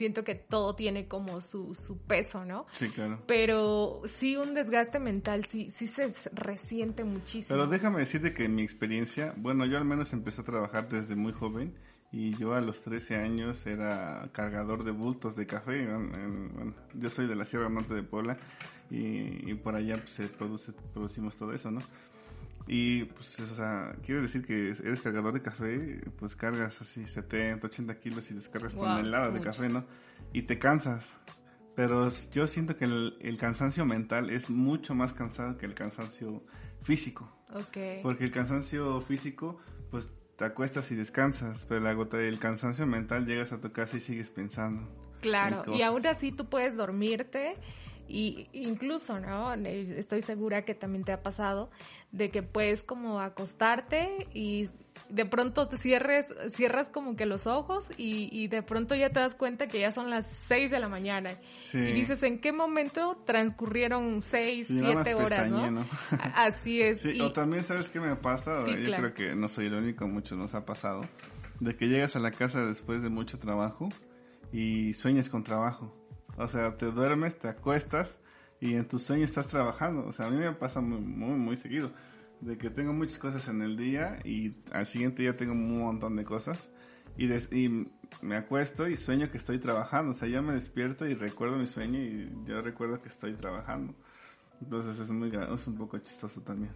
[0.00, 2.64] siento que todo tiene como su, su peso, ¿no?
[2.72, 3.22] Sí, claro.
[3.26, 7.48] Pero sí un desgaste mental, sí, sí se resiente muchísimo.
[7.48, 11.16] Pero déjame decirte que en mi experiencia, bueno, yo al menos empecé a trabajar desde
[11.16, 11.74] muy joven
[12.12, 15.88] y yo a los 13 años era cargador de bultos de café.
[16.94, 18.36] yo soy de la Sierra Norte de Puebla
[18.90, 21.80] y, por allá pues, se produce, producimos todo eso, ¿no?
[22.66, 27.66] Y pues, o sea, quiere decir que eres cargador de café, pues cargas así 70,
[27.66, 29.84] 80 kilos y descargas toneladas de café, ¿no?
[30.32, 31.18] Y te cansas.
[31.74, 36.44] Pero yo siento que el, cansancio mental es mucho más cansado que el cansancio
[36.82, 37.32] físico.
[37.68, 38.02] Okay.
[38.02, 39.58] Porque el cansancio físico,
[39.90, 40.08] pues
[40.40, 44.00] te acuestas y descansas, pero la gota del cansancio mental llegas a tu casa y
[44.00, 44.88] sigues pensando.
[45.20, 47.56] Claro, y aún así tú puedes dormirte
[48.10, 49.54] y incluso, ¿no?
[49.54, 51.70] Estoy segura que también te ha pasado
[52.12, 54.68] de que puedes como acostarte y
[55.08, 59.34] de pronto te cierres, cierras como que los ojos y, de pronto ya te das
[59.34, 61.32] cuenta que ya son las 6 de la mañana.
[61.72, 65.84] Y dices, ¿en qué momento transcurrieron 6, 7 horas, ¿no?
[66.34, 67.04] Así es.
[67.20, 68.52] O también, ¿sabes qué me pasa?
[68.66, 71.02] Yo creo que no soy el único, muchos nos ha pasado.
[71.60, 73.88] De que llegas a la casa después de mucho trabajo
[74.52, 75.99] y sueñas con trabajo.
[76.40, 78.16] O sea, te duermes, te acuestas
[78.60, 80.06] y en tu sueño estás trabajando.
[80.06, 81.90] O sea, a mí me pasa muy, muy, muy seguido.
[82.40, 86.16] De que tengo muchas cosas en el día y al siguiente día tengo un montón
[86.16, 86.68] de cosas.
[87.18, 87.28] Y,
[88.22, 90.12] me acuesto y sueño que estoy trabajando.
[90.12, 93.94] O sea, yo me despierto y recuerdo mi sueño y yo recuerdo que estoy trabajando.
[94.62, 96.72] Entonces es, muy, es un poco chistoso también.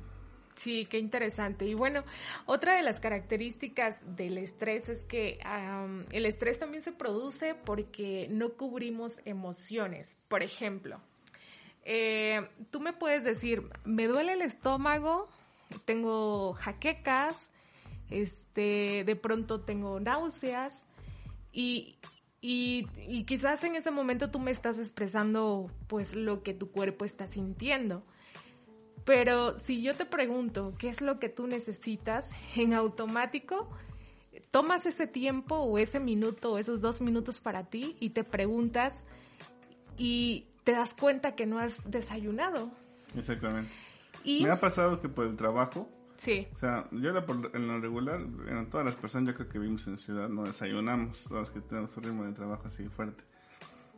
[0.56, 1.66] Sí, qué interesante.
[1.66, 2.04] Y bueno,
[2.46, 5.38] otra de las características del estrés es que
[6.12, 10.16] el estrés también se produce porque no cubrimos emociones.
[10.28, 11.00] Por ejemplo,
[11.84, 15.28] eh, tú me puedes decir, me duele el estómago,
[15.84, 17.52] tengo jaquecas,
[18.10, 20.72] este, de pronto tengo náuseas
[21.52, 21.96] y,
[22.40, 27.04] y, y quizás en ese momento tú me estás expresando pues lo que tu cuerpo
[27.04, 28.04] está sintiendo
[29.04, 33.68] pero si yo te pregunto qué es lo que tú necesitas, en automático
[34.50, 38.94] tomas ese tiempo o ese minuto o esos dos minutos para ti y te preguntas
[39.96, 42.70] y te das cuenta que no has desayunado.
[43.16, 43.70] Exactamente.
[44.24, 46.46] Y me ha pasado que por el trabajo, sí.
[46.54, 49.98] O sea, yo en lo regular, en todas las personas yo creo que vivimos en
[49.98, 53.22] ciudad no desayunamos, todos los que tenemos un ritmo de trabajo así fuerte.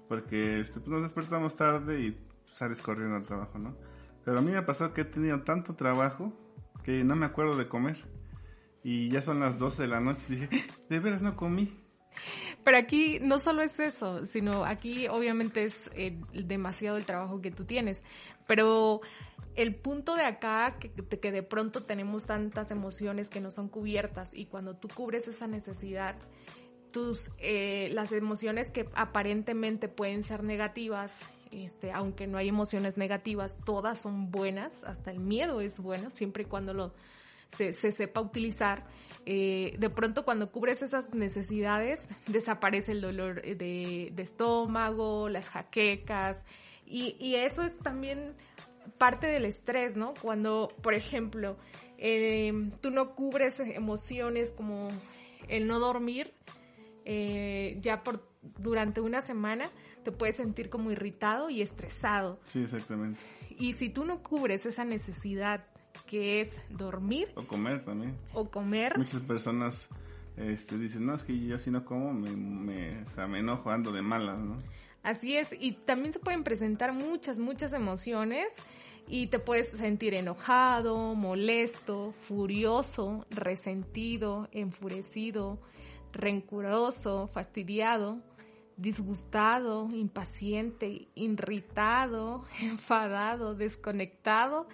[0.08, 2.18] porque este, pues, nos despertamos tarde y
[2.54, 3.76] sales corriendo al trabajo, ¿no?
[4.26, 6.32] Pero a mí me pasado que he tenido tanto trabajo
[6.82, 8.04] que no me acuerdo de comer.
[8.82, 10.48] Y ya son las 12 de la noche dije,
[10.90, 11.72] de veras no comí.
[12.64, 17.52] Pero aquí no solo es eso, sino aquí obviamente es eh, demasiado el trabajo que
[17.52, 18.02] tú tienes.
[18.48, 19.00] Pero
[19.54, 24.32] el punto de acá, que, que de pronto tenemos tantas emociones que no son cubiertas
[24.34, 26.16] y cuando tú cubres esa necesidad,
[26.90, 31.12] tus, eh, las emociones que aparentemente pueden ser negativas,
[31.50, 36.44] este, aunque no hay emociones negativas, todas son buenas, hasta el miedo es bueno, siempre
[36.44, 36.94] y cuando lo,
[37.56, 38.84] se, sepa utilizar.
[39.24, 46.44] Eh, de pronto cuando cubres esas necesidades, desaparece el dolor de, estómago, las jaquecas,
[46.86, 48.34] y, y eso es también
[48.98, 50.14] parte del estrés, ¿no?
[50.22, 51.56] Cuando, por ejemplo,
[51.98, 54.88] eh, tú no cubres emociones como
[55.48, 56.34] el no dormir,
[57.04, 58.28] eh, ya por
[58.58, 59.70] durante una semana
[60.06, 62.38] te puedes sentir como irritado y estresado.
[62.44, 63.18] Sí, exactamente.
[63.58, 65.64] Y si tú no cubres esa necesidad
[66.06, 67.28] que es dormir.
[67.34, 68.16] O comer también.
[68.32, 68.96] O comer.
[68.96, 69.88] Muchas personas
[70.36, 73.68] este, dicen, no, es que yo si no como me, me, o sea, me enojo,
[73.68, 74.62] ando de malas, ¿no?
[75.02, 78.46] Así es, y también se pueden presentar muchas, muchas emociones
[79.08, 85.58] y te puedes sentir enojado, molesto, furioso, resentido, enfurecido,
[86.12, 88.20] rencoroso, fastidiado,
[88.76, 94.68] disgustado, impaciente, irritado, enfadado, desconectado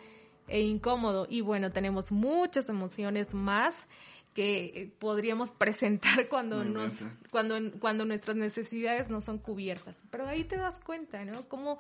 [0.48, 1.26] e incómodo.
[1.28, 3.86] Y bueno, tenemos muchas emociones más
[4.34, 6.92] que podríamos presentar cuando nos,
[7.30, 9.96] cuando, cuando nuestras necesidades no son cubiertas.
[10.10, 11.48] Pero ahí te das cuenta, ¿no?
[11.48, 11.78] Cómo,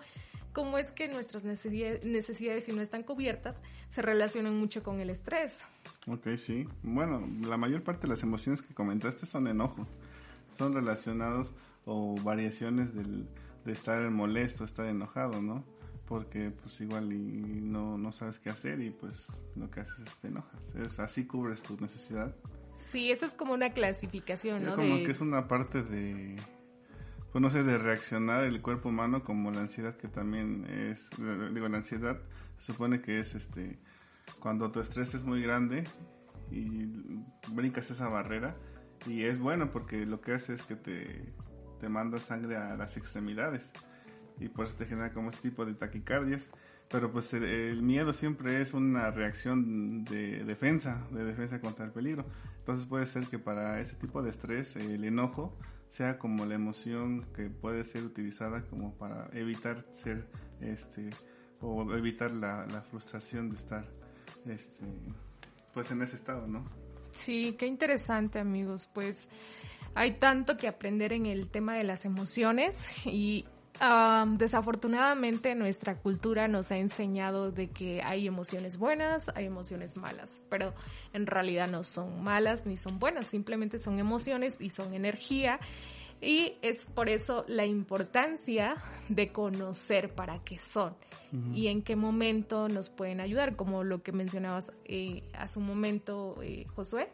[0.52, 5.56] cómo es que nuestras necesidades, si no están cubiertas, se relacionan mucho con el estrés.
[6.06, 6.66] Ok, sí.
[6.82, 9.86] Bueno, la mayor parte de las emociones que comentaste son enojo.
[10.58, 11.52] Son relacionados
[11.84, 13.26] o variaciones del,
[13.64, 15.64] de estar molesto, estar enojado, ¿no?
[16.06, 20.16] Porque pues igual y no, no sabes qué hacer y pues lo que haces es
[20.16, 20.60] te enojas.
[20.74, 22.34] Es así cubres tu necesidad.
[22.88, 24.76] Sí, eso es como una clasificación, ¿no?
[24.76, 26.36] Como que es una parte de,
[27.32, 31.08] pues no sé, de reaccionar el cuerpo humano como la ansiedad que también es,
[31.54, 32.18] digo, la ansiedad
[32.58, 33.78] se supone que es este,
[34.38, 35.84] cuando tu estrés es muy grande
[36.50, 36.84] y
[37.48, 38.54] brincas esa barrera
[39.06, 41.32] y es bueno porque lo que hace es que te,
[41.82, 43.68] te manda sangre a las extremidades
[44.38, 46.48] y por eso te genera como este tipo de taquicardias.
[46.88, 52.24] Pero pues el, miedo siempre es una reacción de defensa, de defensa contra el peligro.
[52.58, 57.26] Entonces puede ser que para ese tipo de estrés el enojo sea como la emoción
[57.34, 60.28] que puede ser utilizada como para evitar ser
[60.60, 61.10] este
[61.60, 63.84] o evitar la, la frustración de estar
[64.46, 64.86] este
[65.74, 66.64] pues en ese estado, ¿no?
[67.10, 69.28] Sí, qué interesante amigos, pues
[69.94, 73.44] hay tanto que aprender en el tema de las emociones y
[74.36, 80.72] desafortunadamente nuestra cultura nos ha enseñado de que hay emociones buenas, hay emociones malas, pero
[81.12, 85.58] en realidad no son malas ni son buenas, simplemente son emociones y son energía.
[86.20, 88.76] Y es por eso la importancia
[89.08, 90.94] de conocer para qué son
[91.52, 96.40] y en qué momento nos pueden ayudar, como lo que mencionabas eh, hace un momento,
[96.42, 97.08] eh, Josué.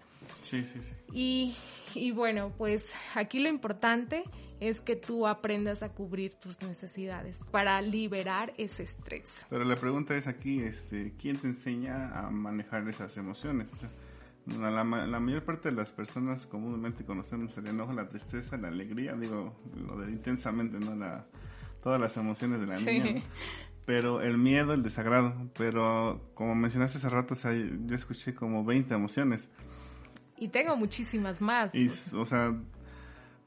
[0.44, 0.94] Sí, sí, sí.
[1.12, 1.56] Y,
[1.94, 2.82] y bueno, pues
[3.14, 4.24] aquí lo importante
[4.60, 9.30] es que tú aprendas a cubrir tus necesidades para liberar ese estrés.
[9.48, 13.68] Pero la pregunta es aquí, este, ¿quién te enseña a manejar esas emociones?
[14.56, 19.14] la, la, mayor parte de las personas comúnmente conocemos el enojo, la tristeza, la alegría,
[19.14, 19.54] digo,
[19.86, 20.94] lo de intensamente, ¿no?
[20.96, 21.26] La,
[21.82, 23.22] todas las emociones de la niña.
[23.84, 25.34] Pero el miedo, el desagrado.
[25.56, 27.34] Pero como mencionaste hace rato,
[27.86, 29.48] yo escuché como 20 emociones.
[30.38, 31.74] Y tengo muchísimas más.
[31.74, 32.54] Y, o sea,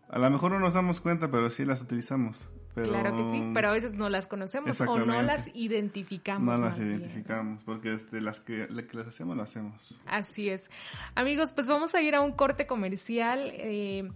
[0.10, 2.46] a lo mejor no nos damos cuenta, pero sí las utilizamos.
[2.74, 6.60] claro que sí, pero a veces no las conocemos o no las identificamos.
[6.60, 10.02] No las identificamos, porque desde las que, las hacemos, las hacemos.
[10.06, 10.70] Así es.
[11.16, 13.52] Amigos, pues vamos a ir a un corte comercial.
[13.54, 14.08] Eh,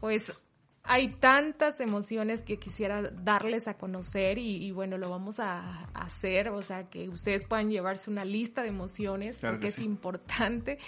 [0.00, 0.32] pues
[0.86, 6.60] hay tantas emociones que quisiera darles a conocer y, bueno, lo vamos a, hacer, o
[6.60, 10.78] sea, que ustedes puedan llevarse una lista de emociones porque es importante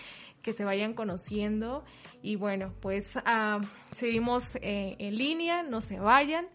[0.47, 1.85] que se vayan conociendo.
[2.23, 6.47] Y bueno, pues uh, seguimos eh, en línea, no se vayan,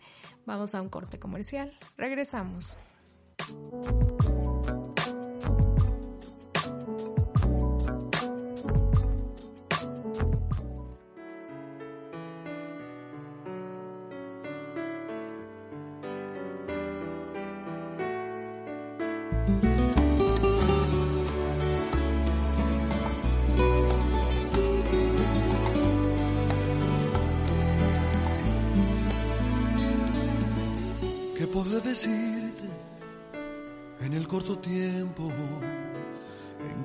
[0.46, 2.78] vamos a un corte comercial, regresamos.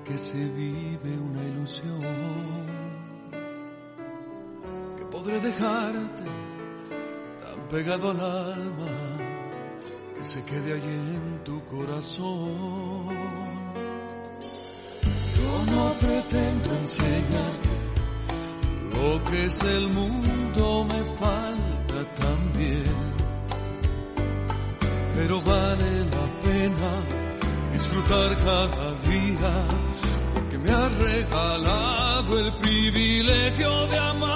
[0.07, 2.03] Que se vive una ilusión
[4.97, 6.25] que podré dejarte
[7.43, 8.91] tan pegado al alma
[10.17, 13.09] que se quede allí en tu corazón.
[15.37, 17.77] Yo no pretendo enseñarte
[18.95, 23.17] lo que es el mundo, me falta también
[25.17, 26.91] pero vale la pena
[27.73, 29.67] disfrutar cada día,
[30.67, 34.36] me has regalado el privilegio de amarte.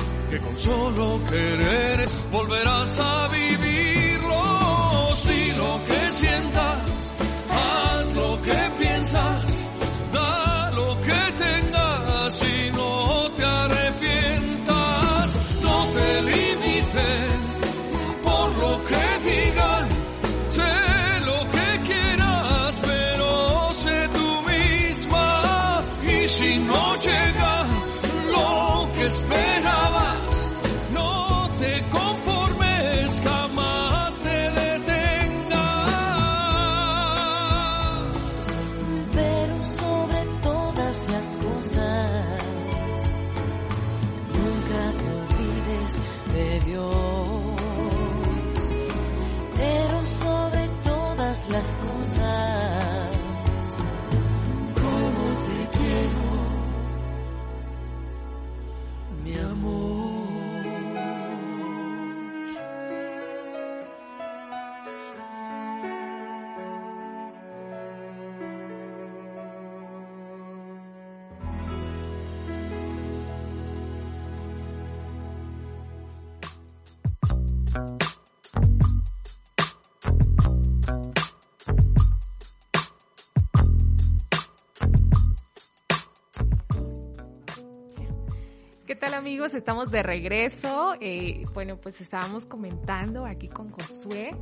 [0.31, 4.10] que con solo querer volverás a vivirlos.
[89.41, 89.57] Amigos?
[89.57, 90.93] Estamos de regreso.
[91.01, 94.35] Eh, bueno, pues estábamos comentando aquí con Josué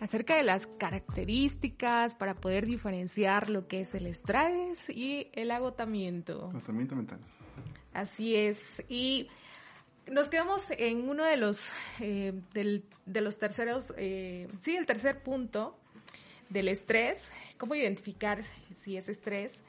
[0.00, 6.46] acerca de las características para poder diferenciar lo que es el estrés y el agotamiento.
[6.48, 7.18] Agotamiento mental.
[7.92, 8.58] Así es.
[8.88, 9.28] Y
[10.10, 11.68] nos quedamos en uno de los,
[12.00, 15.76] eh, del- de los terceros, eh, sí, el tercer punto
[16.48, 17.18] del estrés,
[17.58, 18.44] cómo identificar
[18.78, 19.62] si es estrés.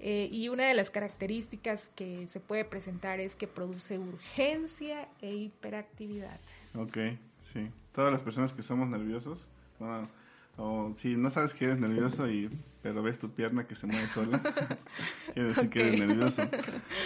[0.00, 5.34] Eh, y una de las características que se puede presentar es que produce urgencia e
[5.34, 6.38] hiperactividad.
[6.74, 6.96] Ok,
[7.42, 7.68] sí.
[7.92, 9.48] Todas las personas que somos nerviosos,
[9.80, 10.08] bueno,
[10.56, 12.50] o si no sabes que eres nervioso y
[12.82, 14.40] pero ves tu pierna que se mueve sola,
[15.34, 16.42] quiere decir que eres nervioso.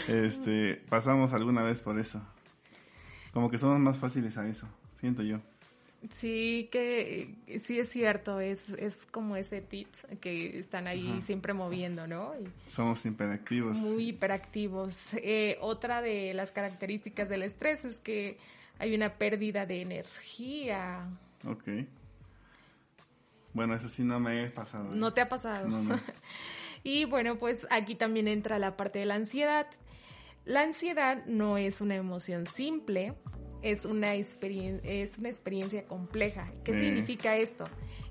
[0.08, 2.20] Este, pasamos alguna vez por eso.
[3.32, 4.68] Como que somos más fáciles a eso,
[5.00, 5.40] siento yo.
[6.10, 7.34] Sí, que
[7.64, 11.20] sí es cierto, es, es como ese tips que están ahí Ajá.
[11.20, 12.32] siempre moviendo, ¿no?
[12.40, 13.76] Y Somos hiperactivos.
[13.76, 14.98] muy hiperactivos.
[15.14, 18.36] Eh, otra de las características del estrés es que
[18.80, 21.08] hay una pérdida de energía.
[21.46, 21.68] Ok.
[23.54, 24.92] Bueno, eso sí no me he pasado.
[24.92, 24.96] ¿eh?
[24.96, 25.68] ¿No te ha pasado?
[25.68, 26.00] No, no.
[26.82, 29.66] y bueno, pues aquí también entra la parte de la ansiedad.
[30.44, 33.14] La ansiedad no es una emoción simple,
[33.62, 36.50] es una, experien- es una experiencia compleja.
[36.64, 36.80] ¿Qué Eh.
[36.80, 37.64] significa esto?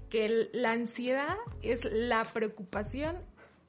[0.09, 3.15] que la ansiedad es la preocupación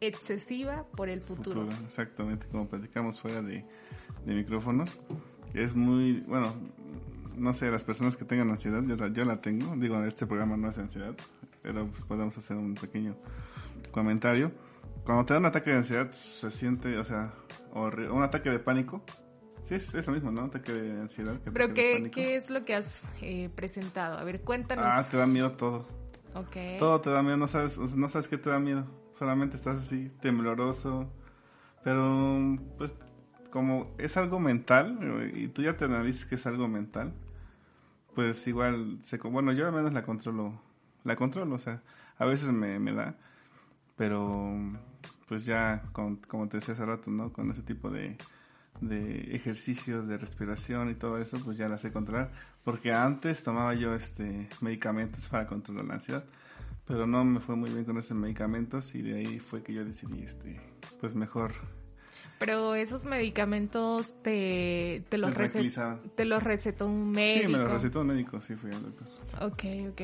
[0.00, 1.68] excesiva por el futuro.
[1.86, 3.64] exactamente, como platicamos fuera de,
[4.26, 5.00] micrófonos.
[5.54, 6.52] Es muy, bueno,
[7.36, 10.56] no sé, las personas que tengan ansiedad, yo la, yo la tengo, digo, este programa
[10.56, 11.14] no es ansiedad,
[11.62, 13.14] pero pues podemos hacer un pequeño
[13.92, 14.50] comentario.
[15.04, 17.34] Cuando te da un ataque de ansiedad, se siente, o sea,
[17.74, 19.04] un ataque de pánico,
[19.78, 20.42] Sí, es, lo mismo, ¿no?
[20.42, 21.38] Ataque de ansiedad.
[21.52, 22.92] ¿Pero qué, qué, es lo que has
[23.22, 24.18] eh, presentado?
[24.18, 24.84] A ver, cuéntanos.
[24.86, 25.86] Ah, te da miedo todo.
[26.34, 26.78] Ok.
[26.78, 28.84] Todo te da miedo, no sabes, no sabes qué te da miedo.
[29.18, 31.10] Solamente estás así, tembloroso.
[31.84, 32.92] Pero, pues,
[33.50, 37.14] como es algo mental, y tú ya te analizas que es algo mental,
[38.14, 40.60] pues igual, se, bueno, yo al menos la controlo.
[41.04, 41.82] La controlo, o sea,
[42.18, 43.16] a veces me, me da,
[43.96, 44.54] pero
[45.28, 47.32] pues ya, como te decía hace rato, ¿no?
[47.32, 48.16] Con ese tipo de,
[48.82, 52.30] de ejercicios de respiración y todo eso, pues ya la sé controlar.
[52.64, 56.24] Porque antes tomaba yo este medicamentos para controlar la ansiedad,
[56.86, 59.84] pero no me fue muy bien con esos medicamentos y de ahí fue que yo
[59.84, 60.60] decidí, este,
[61.00, 61.52] pues mejor.
[62.38, 65.32] Pero esos medicamentos te, te los,
[66.16, 67.46] te los recetó un médico.
[67.46, 69.06] Sí, me los recetó un médico, sí, fui al doctor.
[69.40, 70.00] Ok, ok.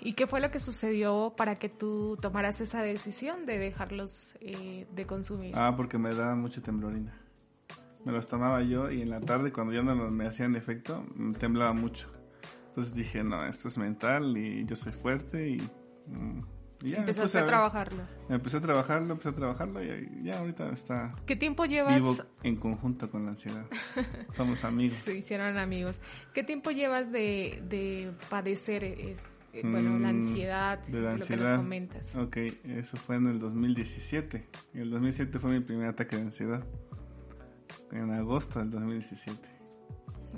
[0.00, 4.10] ¿Y qué fue lo que sucedió para que tú tomaras esa decisión de dejarlos
[4.40, 5.52] eh, de consumir?
[5.54, 7.12] Ah, porque me da mucha temblorina
[8.04, 11.04] me los tomaba yo y en la tarde cuando ya no me hacían efecto,
[11.38, 12.08] temblaba mucho.
[12.68, 15.56] Entonces dije, no, esto es mental y yo soy fuerte y...
[16.06, 16.40] Mm,
[16.80, 18.02] ya, Empezaste a, trabajarlo.
[18.28, 21.12] Empecé a trabajarlo, empecé a trabajarlo y ya ahorita está...
[21.26, 21.94] ¿Qué tiempo llevas?
[21.94, 23.66] Vivo en conjunto con la ansiedad.
[24.36, 24.98] Somos amigos.
[24.98, 26.00] Se hicieron amigos.
[26.34, 29.16] ¿Qué tiempo llevas de, de padecer eh,
[29.62, 32.16] bueno, la mm, ansiedad, de la ansiedad, lo que nos comentas?
[32.16, 34.48] Ok, eso fue en el 2017.
[34.74, 36.64] El 2017 fue mi primer ataque de ansiedad
[37.92, 39.38] en agosto del 2017.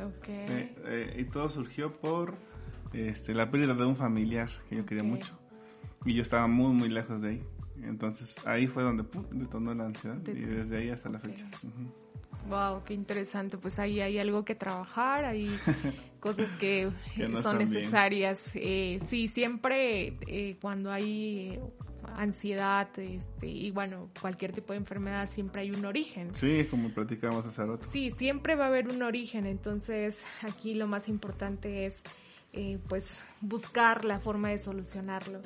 [0.02, 0.28] Ok.
[0.28, 2.34] Eh, eh, y todo surgió por
[2.92, 5.38] este, la pérdida de un familiar que yo quería mucho.
[6.04, 7.42] Y yo estaba muy, muy lejos de ahí.
[7.82, 11.46] Entonces ahí fue donde pum, detonó la ansiedad y desde ahí hasta la fecha.
[12.48, 13.56] Wow, qué interesante.
[13.56, 15.48] Pues ahí hay algo que trabajar, hay
[16.24, 16.90] cosas que,
[17.42, 18.40] son necesarias.
[18.54, 21.60] Eh, sí, siempre eh, cuando hay
[22.16, 26.34] ansiedad este, y bueno, cualquier tipo de enfermedad siempre hay un origen.
[26.34, 27.86] Sí, como platicamos hace rato.
[27.90, 29.44] Sí, siempre va a haber un origen.
[29.44, 31.94] Entonces aquí lo más importante es
[32.54, 33.06] eh, pues
[33.42, 35.42] buscar la forma de solucionarlo.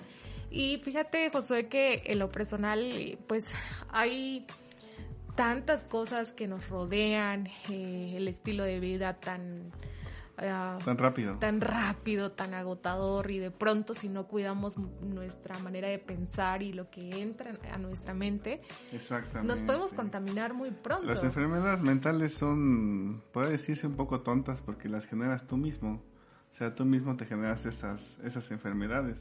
[0.50, 3.44] Y fíjate, Josué, que en lo personal, pues
[3.90, 4.46] hay
[5.34, 9.72] tantas cosas que nos rodean, eh, el estilo de vida tan...
[10.39, 11.36] Tan rápido.
[11.39, 16.72] Tan rápido, tan agotador y de pronto si no cuidamos nuestra manera de pensar y
[16.72, 18.61] lo que entra a nuestra mente,
[19.43, 21.07] nos podemos contaminar muy pronto.
[21.07, 26.03] Las enfermedades mentales son, puede decirse un poco tontas porque las generas tú mismo.
[26.53, 29.16] O sea, tú mismo te generas esas, esas enfermedades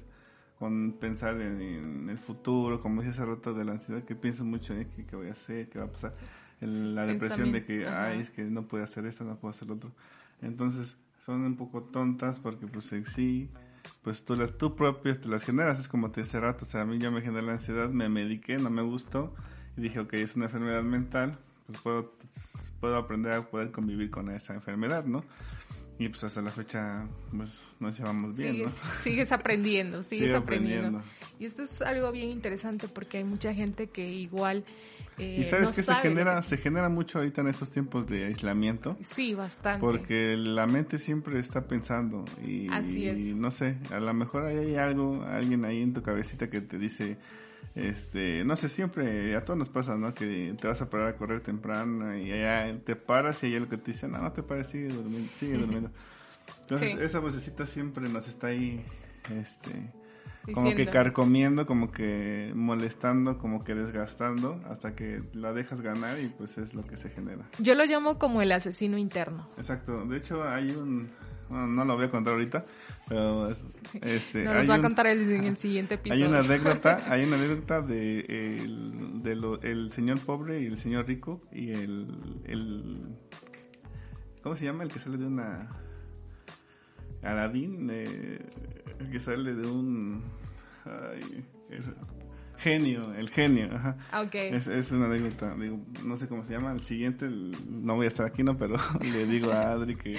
[0.60, 4.74] con pensar en, el futuro, como decía hace rato de la ansiedad, que pienso mucho
[4.74, 6.16] en qué, voy a hacer, qué va a pasar,
[6.62, 9.76] la depresión de que, ay, es que no puedo hacer esto, no puedo hacer lo
[9.76, 9.92] otro.
[10.42, 10.98] Entonces,
[11.28, 13.50] son un poco tontas porque pues sí,
[14.02, 16.82] pues tú las tú propias te las generas, es como te decía rato, o sea,
[16.84, 19.36] a mí ya me generó la ansiedad, me mediqué, no me gustó
[19.76, 22.14] y dije, ok, es una enfermedad mental, pues puedo,
[22.80, 25.26] puedo aprender a poder convivir con esa enfermedad, ¿no?
[26.00, 27.06] Y pues hasta la fecha
[27.36, 28.92] pues nos llevamos bien, sigues, ¿no?
[29.04, 31.02] Sigues aprendiendo, sigues aprendiendo.
[31.40, 34.64] Y esto es algo bien interesante porque hay mucha gente que igual
[35.18, 38.98] eh, y sabes que se genera se genera mucho ahorita en estos tiempos de aislamiento.
[39.16, 39.80] Sí, bastante.
[39.80, 43.20] Porque la mente siempre está pensando y, Así es.
[43.20, 46.78] y no sé, a lo mejor hay algo, alguien ahí en tu cabecita que te
[46.78, 47.18] dice
[47.76, 50.14] este, no sé, siempre a todos nos pasa, ¿no?
[50.14, 53.70] Que te vas a parar a correr temprano y allá te paras y hay lo
[53.70, 55.92] que te dicen, no, no te pares, sigue durmiendo, sigue durmiendo.
[56.62, 58.84] Entonces, esa vocecita siempre nos está ahí,
[59.30, 59.92] este,
[60.54, 66.30] como que carcomiendo, como que molestando, como que desgastando, hasta que la dejas ganar y
[66.30, 67.46] pues es lo que se genera.
[67.60, 69.50] Yo lo llamo como el asesino interno.
[69.58, 71.10] Exacto, de hecho hay un,
[71.50, 72.66] no lo voy a contar ahorita,
[73.08, 73.50] pero
[74.02, 76.26] este, nos lo va a contar en el siguiente episodio.
[76.26, 80.78] Hay una anécdota, hay una anécdota de, el, de lo, el señor pobre y el
[80.78, 83.16] señor rico y el, el
[84.42, 84.84] ¿cómo se llama?
[84.84, 85.70] El que sale de una
[87.24, 88.40] Aladín, eh,
[89.00, 90.24] el que sale de un
[92.58, 93.98] genio, el genio, ajá.
[94.12, 94.54] Ah, okay.
[94.54, 98.10] Es, es, una anécdota, digo, no sé cómo se llama, el siguiente, no voy a
[98.10, 98.58] estar aquí, ¿no?
[98.58, 100.18] Pero le digo a Adri que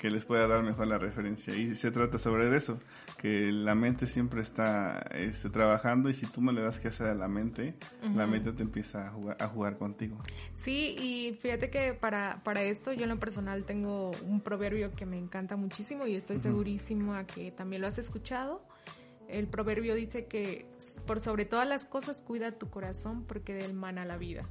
[0.00, 1.54] que les pueda dar mejor la referencia.
[1.54, 2.80] Y se trata sobre eso,
[3.18, 7.08] que la mente siempre está este, trabajando y si tú me le das que hacer
[7.08, 7.74] a la mente,
[8.14, 10.16] la mente te empieza a jugar, a jugar contigo.
[10.62, 15.04] Sí, y fíjate que para, para esto yo en lo personal tengo un proverbio que
[15.04, 18.62] me encanta muchísimo y estoy segurísimo a que también lo has escuchado.
[19.28, 20.64] el proverbio dice que
[21.06, 24.48] por sobre todas las cosas cuida tu corazón porque del mana la vida.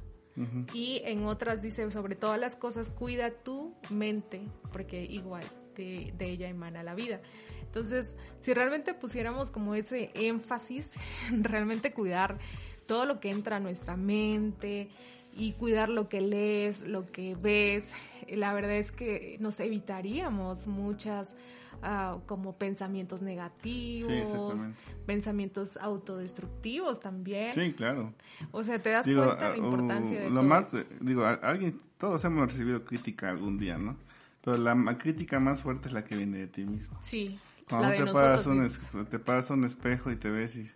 [0.72, 4.40] Y en otras dice, sobre todas las cosas cuida tu mente
[4.72, 5.44] porque igual
[5.76, 7.20] de, de ella emana la vida.
[7.62, 10.88] Entonces, si realmente pusiéramos como ese énfasis,
[11.32, 12.38] realmente cuidar
[12.86, 14.88] todo lo que entra a nuestra mente,
[15.36, 17.86] y cuidar lo que lees, lo que ves.
[18.28, 21.36] La verdad es que nos evitaríamos muchas
[21.82, 24.60] ah, como pensamientos negativos,
[25.06, 27.52] pensamientos autodestructivos también.
[27.52, 28.12] Sí, claro.
[28.50, 30.68] O sea, te das cuenta de la ah, importancia de lo más,
[31.00, 33.96] digo, alguien, todos hemos recibido crítica algún día, ¿no?
[34.42, 36.98] Pero la crítica más fuerte es la que viene de ti mismo.
[37.02, 37.38] Sí.
[37.68, 38.68] Cuando te, paras un,
[39.08, 40.70] te paras un espejo y te ves y,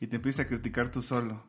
[0.00, 1.42] y te empiezas a criticar tú solo.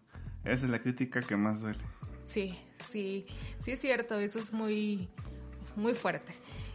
[0.43, 1.79] Esa es la crítica que más duele.
[2.25, 2.57] Sí,
[2.91, 3.25] sí,
[3.59, 5.07] sí es cierto, eso es muy,
[5.75, 6.33] muy fuerte.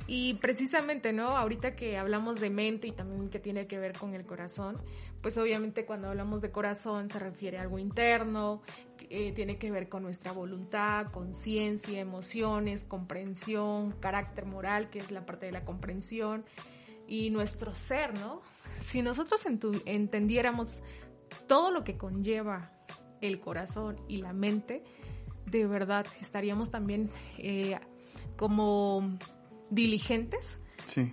[0.08, 1.36] Y precisamente, ¿no?
[1.36, 4.76] Ahorita que hablamos de mente y también que tiene que ver con el corazón,
[5.20, 8.62] pues obviamente cuando hablamos de corazón se refiere a algo interno,
[9.10, 15.26] eh, tiene que ver con nuestra voluntad, conciencia, emociones, comprensión, carácter moral, que es la
[15.26, 16.44] parte de la comprensión,
[17.08, 18.40] y nuestro ser, ¿no?
[18.86, 19.40] Si nosotros
[19.84, 20.68] entendiéramos
[21.46, 22.72] todo lo que conlleva
[23.20, 24.82] el corazón y la mente,
[25.46, 27.78] de verdad estaríamos también eh,
[28.36, 29.18] como
[29.70, 30.58] diligentes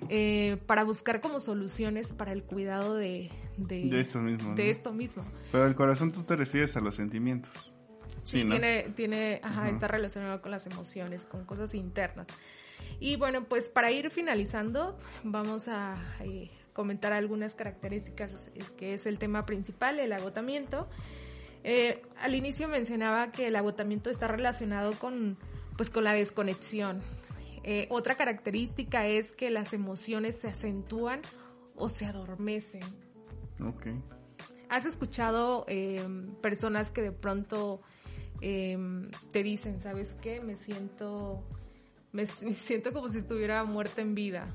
[0.10, 4.56] eh, para buscar como soluciones para el cuidado de, de, esto mismo.
[4.56, 5.24] De esto mismo.
[5.52, 7.74] Pero el corazón tú te refieres a los sentimientos.
[8.24, 12.28] Sí, tiene, tiene ajá, está relacionado con las emociones, con cosas internas.
[13.00, 19.20] Y bueno, pues para ir finalizando, vamos a eh, comentar algunas características que es el
[19.20, 20.88] tema principal, el agotamiento.
[21.64, 25.38] Eh, al inicio mencionaba que el agotamiento está relacionado con,
[25.78, 27.02] pues, con la desconexión.
[27.64, 31.22] Eh, otra característica es que las emociones se acentúan
[31.76, 32.84] o se adormecen.
[33.66, 33.88] Ok.
[34.70, 37.82] ¿Has escuchado em, personas que de pronto
[38.42, 40.42] em, te dicen, ¿sabes qué?
[40.42, 41.44] Me siento,
[42.12, 44.48] me siento como si estuviera muerta en vida.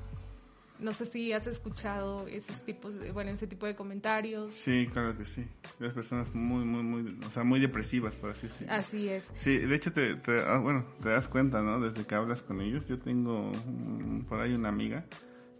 [0.79, 4.53] No sé si has escuchado esos tipos, de, bueno, ese tipo de comentarios.
[4.53, 5.45] Sí, claro que sí.
[5.79, 8.73] Las personas muy, muy, muy, o sea, muy depresivas, por así decirlo.
[8.73, 9.29] Así es.
[9.35, 10.17] Sí, de hecho, te,
[10.47, 11.81] ah, bueno, te das cuenta, ¿no?
[11.81, 12.87] Desde que hablas con ellos.
[12.87, 13.51] Yo tengo
[14.29, 15.05] por ahí una amiga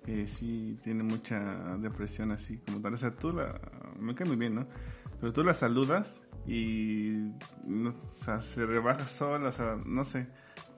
[0.05, 1.37] que sí tiene mucha
[1.79, 2.93] depresión así como tal.
[2.93, 3.59] O sea, tú la,
[3.99, 4.67] me cae muy bien, ¿no?
[5.19, 7.93] Pero tú la saludas y, o
[8.23, 10.27] sea, se rebaja sola, o sea, no sé,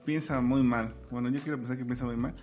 [0.04, 0.96] piensa muy mal.
[1.12, 2.34] Bueno, yo quiero pensar que piensa muy mal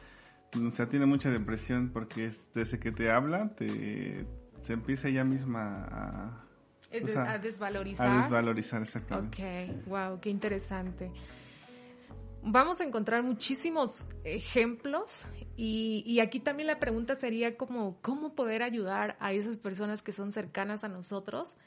[0.56, 4.26] o sea, tiene mucha depresión porque desde que te habla, te,
[4.62, 6.46] se empieza ella misma a,
[6.92, 8.08] a, desvalorizar.
[8.08, 9.44] A desvalorizar, exactamente.
[9.44, 11.12] Ok, wow, qué interesante.
[12.42, 13.92] Vamos a encontrar muchísimos
[14.24, 15.26] ejemplos
[15.58, 20.14] y, y, aquí también la pregunta sería como, ¿cómo poder ayudar a esas personas que
[20.14, 21.58] son cercanas a nosotros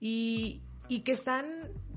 [0.00, 1.46] y, y que están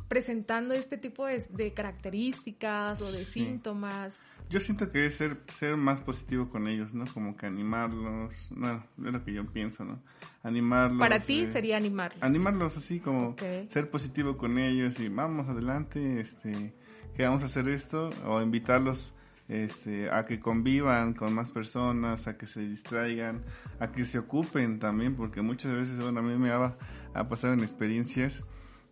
[0.07, 4.19] presentando este tipo de, características o de síntomas?
[4.49, 7.05] Yo siento que es ser, ser más positivo con ellos, ¿no?
[7.13, 9.99] Como que animarlos, no, es lo que yo pienso, ¿no?
[10.43, 10.99] Animarlos.
[10.99, 12.21] Para ti eh, sería animarlos.
[12.21, 13.35] Animarlos así como
[13.67, 16.73] ser positivo con ellos y vamos adelante, este,
[17.15, 19.13] que vamos a hacer esto, o invitarlos
[19.47, 23.43] este, a que convivan con más personas, a que se distraigan,
[23.79, 26.75] a que se ocupen también, porque muchas veces, bueno, a mí me ha,
[27.13, 28.43] ha pasado en experiencias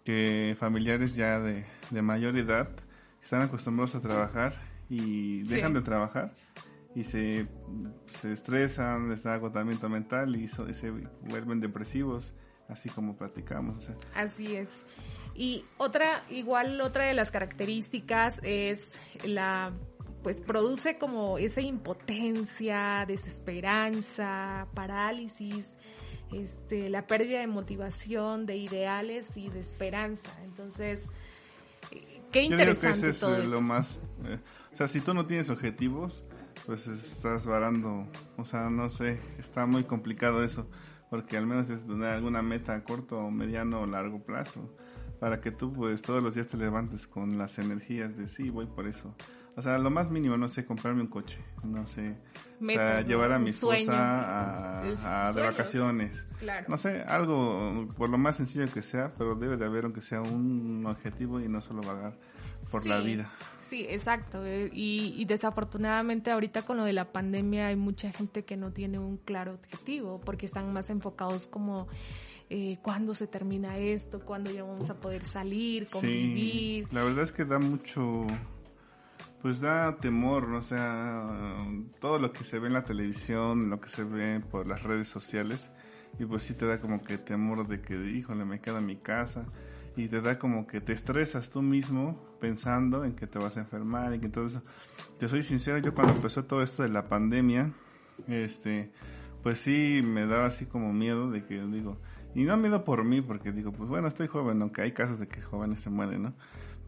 [0.04, 2.70] que familiares ya de, de mayor edad
[3.22, 6.34] están acostumbrados a trabajar y dejan de trabajar
[6.96, 7.48] y se,
[8.22, 12.34] se estresan, les da agotamiento mental y, se vuelven depresivos,
[12.70, 13.90] así como platicamos.
[14.14, 14.86] Así es.
[15.36, 18.92] Y otra, igual otra de las características es
[19.26, 19.74] la,
[20.22, 25.76] pues produce como esa impotencia, desesperanza, parálisis,
[26.32, 30.32] este, la pérdida de motivación, de ideales y de esperanza.
[30.44, 31.04] Entonces,
[31.92, 34.38] eh, qué interesante Yo creo que es lo más, eh,
[34.74, 36.24] o sea, si tú no tienes objetivos,
[36.66, 38.08] pues estás varando,
[38.38, 40.68] o sea, no sé, está muy complicado eso,
[41.10, 44.76] porque al menos es tener alguna meta a corto, mediano o largo plazo,
[45.20, 48.66] para que tú pues todos los días te levantes con las energías de sí, voy
[48.66, 49.16] por eso.
[49.56, 52.18] O sea, lo más mínimo, no sé, comprarme un coche, no sé,
[52.60, 56.24] o sea, llevar a mi esposa a, de vacaciones.
[56.40, 56.66] Claro.
[56.68, 60.22] No sé, algo por lo más sencillo que sea, pero debe de haber aunque sea
[60.22, 62.18] un objetivo y no solo vagar
[62.72, 63.30] por la vida.
[63.74, 64.46] Sí, exacto.
[64.46, 69.00] Eh, y, desafortunadamente ahorita con lo de la pandemia hay mucha gente que no tiene
[69.00, 71.88] un claro objetivo porque están más enfocados como
[72.52, 76.86] eh, cuándo se termina esto, cuándo ya vamos a poder salir, convivir.
[76.86, 78.28] Sí, la verdad es que da mucho,
[79.42, 81.66] pues da temor, o sea,
[82.00, 85.08] todo lo que se ve en la televisión, lo que se ve por las redes
[85.08, 85.68] sociales,
[86.20, 89.48] y pues sí te da como que temor de que, híjole, me queda mi casa
[89.96, 93.62] y te da como que te estresas tú mismo pensando en que te vas a
[93.62, 94.64] enfermar y que todo eso.
[95.20, 97.72] Te soy sincero, yo cuando empezó todo esto de la pandemia,
[98.28, 98.92] este,
[99.42, 101.98] pues sí me daba así como miedo de que digo,
[102.36, 105.28] y no miedo por mí, porque digo, pues bueno, estoy joven, aunque hay casos de
[105.28, 106.34] que jóvenes se mueren, ¿no?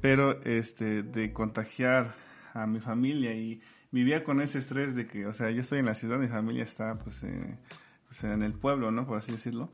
[0.01, 2.15] Pero este, de contagiar
[2.53, 5.85] a mi familia y vivía con ese estrés de que, o sea, yo estoy en
[5.85, 7.57] la ciudad, mi familia está pues, eh,
[8.21, 9.05] pues en el pueblo, ¿no?
[9.05, 9.69] Por así decirlo.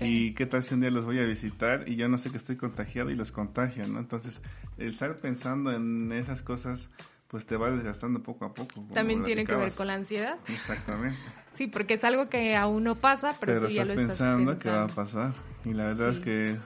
[0.00, 2.36] Y qué tal si un día los voy a visitar y yo no sé que
[2.36, 3.98] estoy contagiado y los contagio, ¿no?
[3.98, 4.40] Entonces,
[4.78, 6.90] el estar pensando en esas cosas,
[7.28, 8.84] pues te va desgastando poco a poco.
[8.92, 10.38] También tiene que ver con la ansiedad.
[10.48, 11.18] Exactamente.
[11.54, 14.56] sí, porque es algo que aún no pasa, pero, tú ya lo estás pensando.
[14.56, 15.32] que va a pasar.
[15.64, 16.56] Y la verdad es que,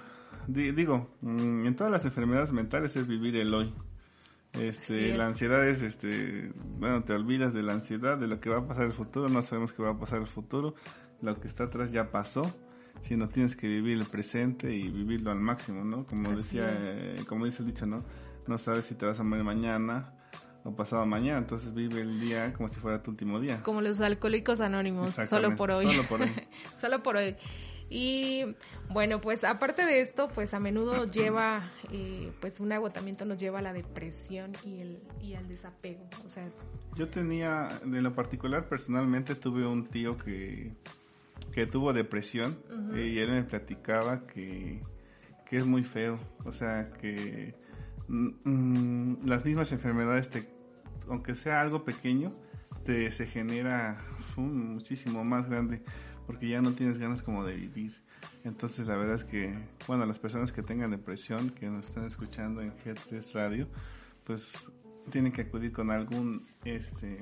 [0.48, 3.72] digo, mm, en todas las enfermedades mentales es vivir el hoy.
[4.54, 8.58] Este, la ansiedad es, este, bueno, te olvidas de la ansiedad, de lo que va
[8.58, 10.74] a pasar en el futuro, no sabemos qué va a pasar en el futuro,
[11.22, 12.42] lo que está atrás ya pasó,
[13.00, 16.06] si no tienes que vivir el presente y vivirlo al máximo, ¿no?
[16.06, 17.98] Como decía, eh, como dice el dicho, ¿no?
[18.46, 20.12] No sabes si te vas a morir mañana
[20.64, 23.62] o pasado mañana, entonces vive el día como si fuera tu último día.
[23.62, 25.86] Como los alcohólicos anónimos, solo por hoy.
[25.86, 26.30] Solo por hoy.
[26.80, 27.36] solo por hoy.
[27.92, 28.44] Y
[28.88, 33.58] bueno, pues aparte de esto, pues a menudo lleva, eh, pues un agotamiento nos lleva
[33.58, 36.08] a la depresión y, el, y al desapego.
[36.24, 36.48] O sea,
[36.96, 40.72] yo tenía, de lo particular, personalmente tuve un tío que,
[41.52, 42.58] que tuvo depresión
[42.94, 44.80] y él me platicaba que,
[45.48, 46.18] que es muy feo.
[46.44, 47.54] O sea, que
[48.08, 50.48] mm, mm, las mismas enfermedades, te,
[51.08, 52.32] aunque sea algo pequeño,
[52.84, 54.04] te se genera
[54.36, 55.82] muchísimo más grande
[56.26, 58.00] porque ya no tienes ganas como de vivir.
[58.44, 62.62] Entonces la verdad es que, bueno, las personas que tengan depresión, que nos están escuchando
[62.62, 63.68] en G3 Radio,
[64.24, 64.52] pues
[65.10, 67.18] tienen que acudir con algún este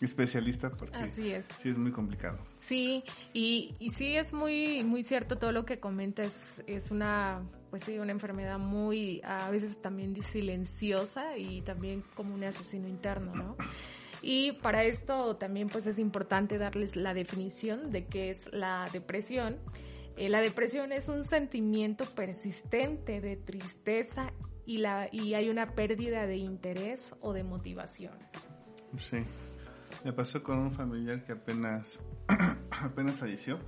[0.00, 1.44] especialista porque Así es.
[1.62, 2.38] sí es muy complicado.
[2.58, 7.84] Sí, y, y sí es muy muy cierto todo lo que comentas, es una pues
[7.84, 13.56] sí, una enfermedad muy a veces también silenciosa y también como un asesino interno, ¿no?
[14.20, 19.56] Y para esto también pues es importante darles la definición de qué es la depresión.
[20.16, 24.32] Eh, la depresión es un sentimiento persistente de tristeza
[24.66, 28.12] y, la, y hay una pérdida de interés o de motivación.
[28.98, 29.24] Sí,
[30.04, 32.00] me pasó con un familiar que apenas,
[32.70, 33.58] apenas falleció.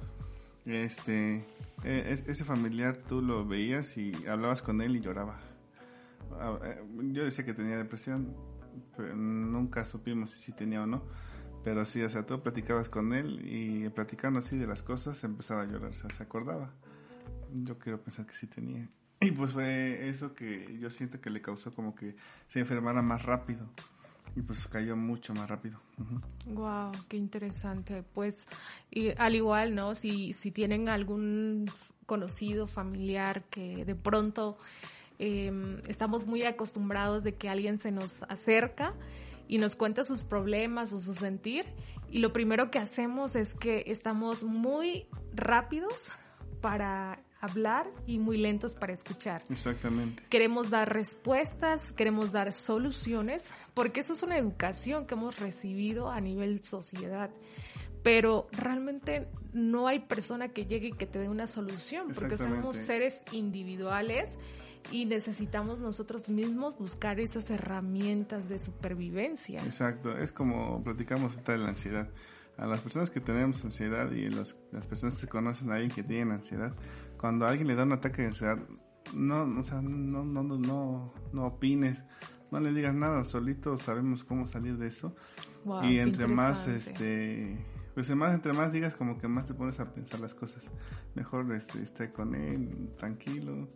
[0.65, 1.45] Este,
[1.85, 5.41] e, ese familiar tú lo veías y hablabas con él y lloraba.
[6.33, 8.35] Ah, eh, yo decía que tenía depresión,
[9.15, 11.03] nunca supimos si tenía o no.
[11.63, 15.63] Pero sí, o sea, tú platicabas con él y platicando así de las cosas empezaba
[15.63, 16.75] a llorar, o sea, se acordaba.
[17.53, 18.89] Yo quiero pensar que sí tenía.
[19.21, 22.17] Y pues fue eso que yo siento que le causó como que
[22.49, 23.67] se enfermara más rápido.
[24.37, 25.79] Y pues cayó mucho más rápido.
[26.47, 28.03] Wow, qué interesante.
[28.15, 28.37] Pues
[28.91, 29.95] y al igual, ¿no?
[29.95, 31.71] Si, si tienen algún
[32.07, 34.59] conocido, familiar que de pronto
[35.19, 38.95] Em, estamos muy acostumbrados de que alguien se nos acerca
[39.47, 41.67] y nos cuenta sus problemas o su sentir
[42.11, 45.95] y lo primero que hacemos es que estamos muy rápidos
[46.61, 49.45] para hablar y muy lentos para escuchar.
[49.51, 50.25] Exactamente.
[50.31, 53.45] Queremos dar respuestas, queremos dar soluciones,
[53.75, 57.31] porque eso es una educación que hemos recibido a nivel sociedad.
[58.03, 62.77] Pero realmente no hay persona que llegue y que te dé una solución, porque somos
[62.77, 64.31] seres individuales
[64.91, 69.61] y necesitamos nosotros mismos buscar esas herramientas de supervivencia.
[69.65, 72.09] Exacto, es como platicamos de la ansiedad.
[72.57, 74.55] A las personas que tenemos ansiedad y las
[74.89, 76.73] personas que conocen a alguien que tiene ansiedad,
[77.19, 78.59] cuando a alguien le da un ataque de ansiedad,
[79.13, 81.99] no, o sea, no, no, no, no, opines,
[82.55, 85.15] no le digas nada, solito sabemos cómo salir de eso.
[85.83, 87.59] y entre más, este,
[87.95, 90.63] pues más, entre más digas, como que más te pones a pensar las cosas.
[91.15, 93.69] Mejor este, esté con él, tranquilo,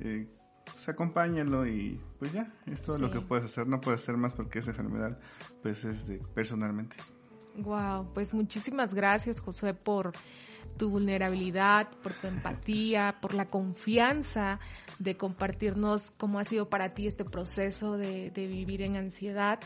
[0.00, 0.28] eh,
[0.64, 4.34] pues acompáñenlo y pues ya, es todo lo que puedes hacer, no puedes hacer más
[4.34, 5.18] porque esa enfermedad
[5.62, 6.96] pues es de personalmente.
[7.58, 10.12] Wow, pues muchísimas gracias Josué por
[10.76, 14.60] tu vulnerabilidad, por tu empatía, por la confianza
[14.98, 19.60] de compartirnos cómo ha sido para ti este proceso de, de vivir en ansiedad.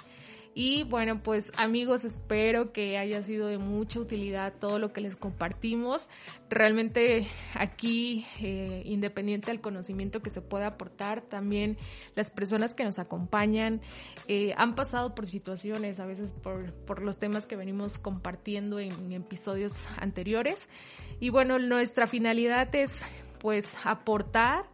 [0.52, 5.14] Y bueno, pues amigos, espero que haya sido de mucha utilidad todo lo que les
[5.14, 6.08] compartimos.
[6.48, 11.78] Realmente aquí, eh, independiente del conocimiento que se pueda aportar, también
[12.16, 13.80] las personas que nos acompañan
[14.26, 19.12] eh, han pasado por situaciones, a veces por, por los temas que venimos compartiendo en
[19.12, 20.58] episodios anteriores.
[21.20, 22.90] Y bueno, nuestra finalidad es
[23.38, 24.64] pues aportar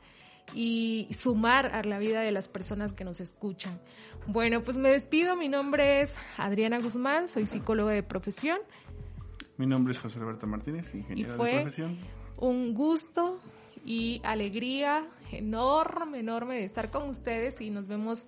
[0.55, 3.80] y sumar a la vida de las personas que nos escuchan.
[4.26, 5.36] Bueno, pues me despido.
[5.36, 8.59] Mi nombre es Adriana Guzmán, soy psicóloga de profesión.
[9.57, 11.99] Mi nombre es José Alberto Martínez, ingeniero de profesión.
[12.36, 13.40] un gusto
[13.84, 18.26] y alegría enorme, enorme de estar con ustedes y nos vemos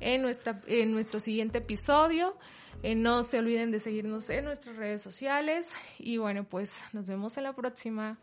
[0.00, 2.36] en, nuestra, en nuestro siguiente episodio.
[2.82, 5.66] Eh, no se olviden de seguirnos en nuestras redes sociales
[5.98, 8.18] y bueno, pues nos vemos en la próxima.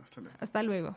[0.00, 0.36] Hasta luego.
[0.40, 0.96] Hasta luego.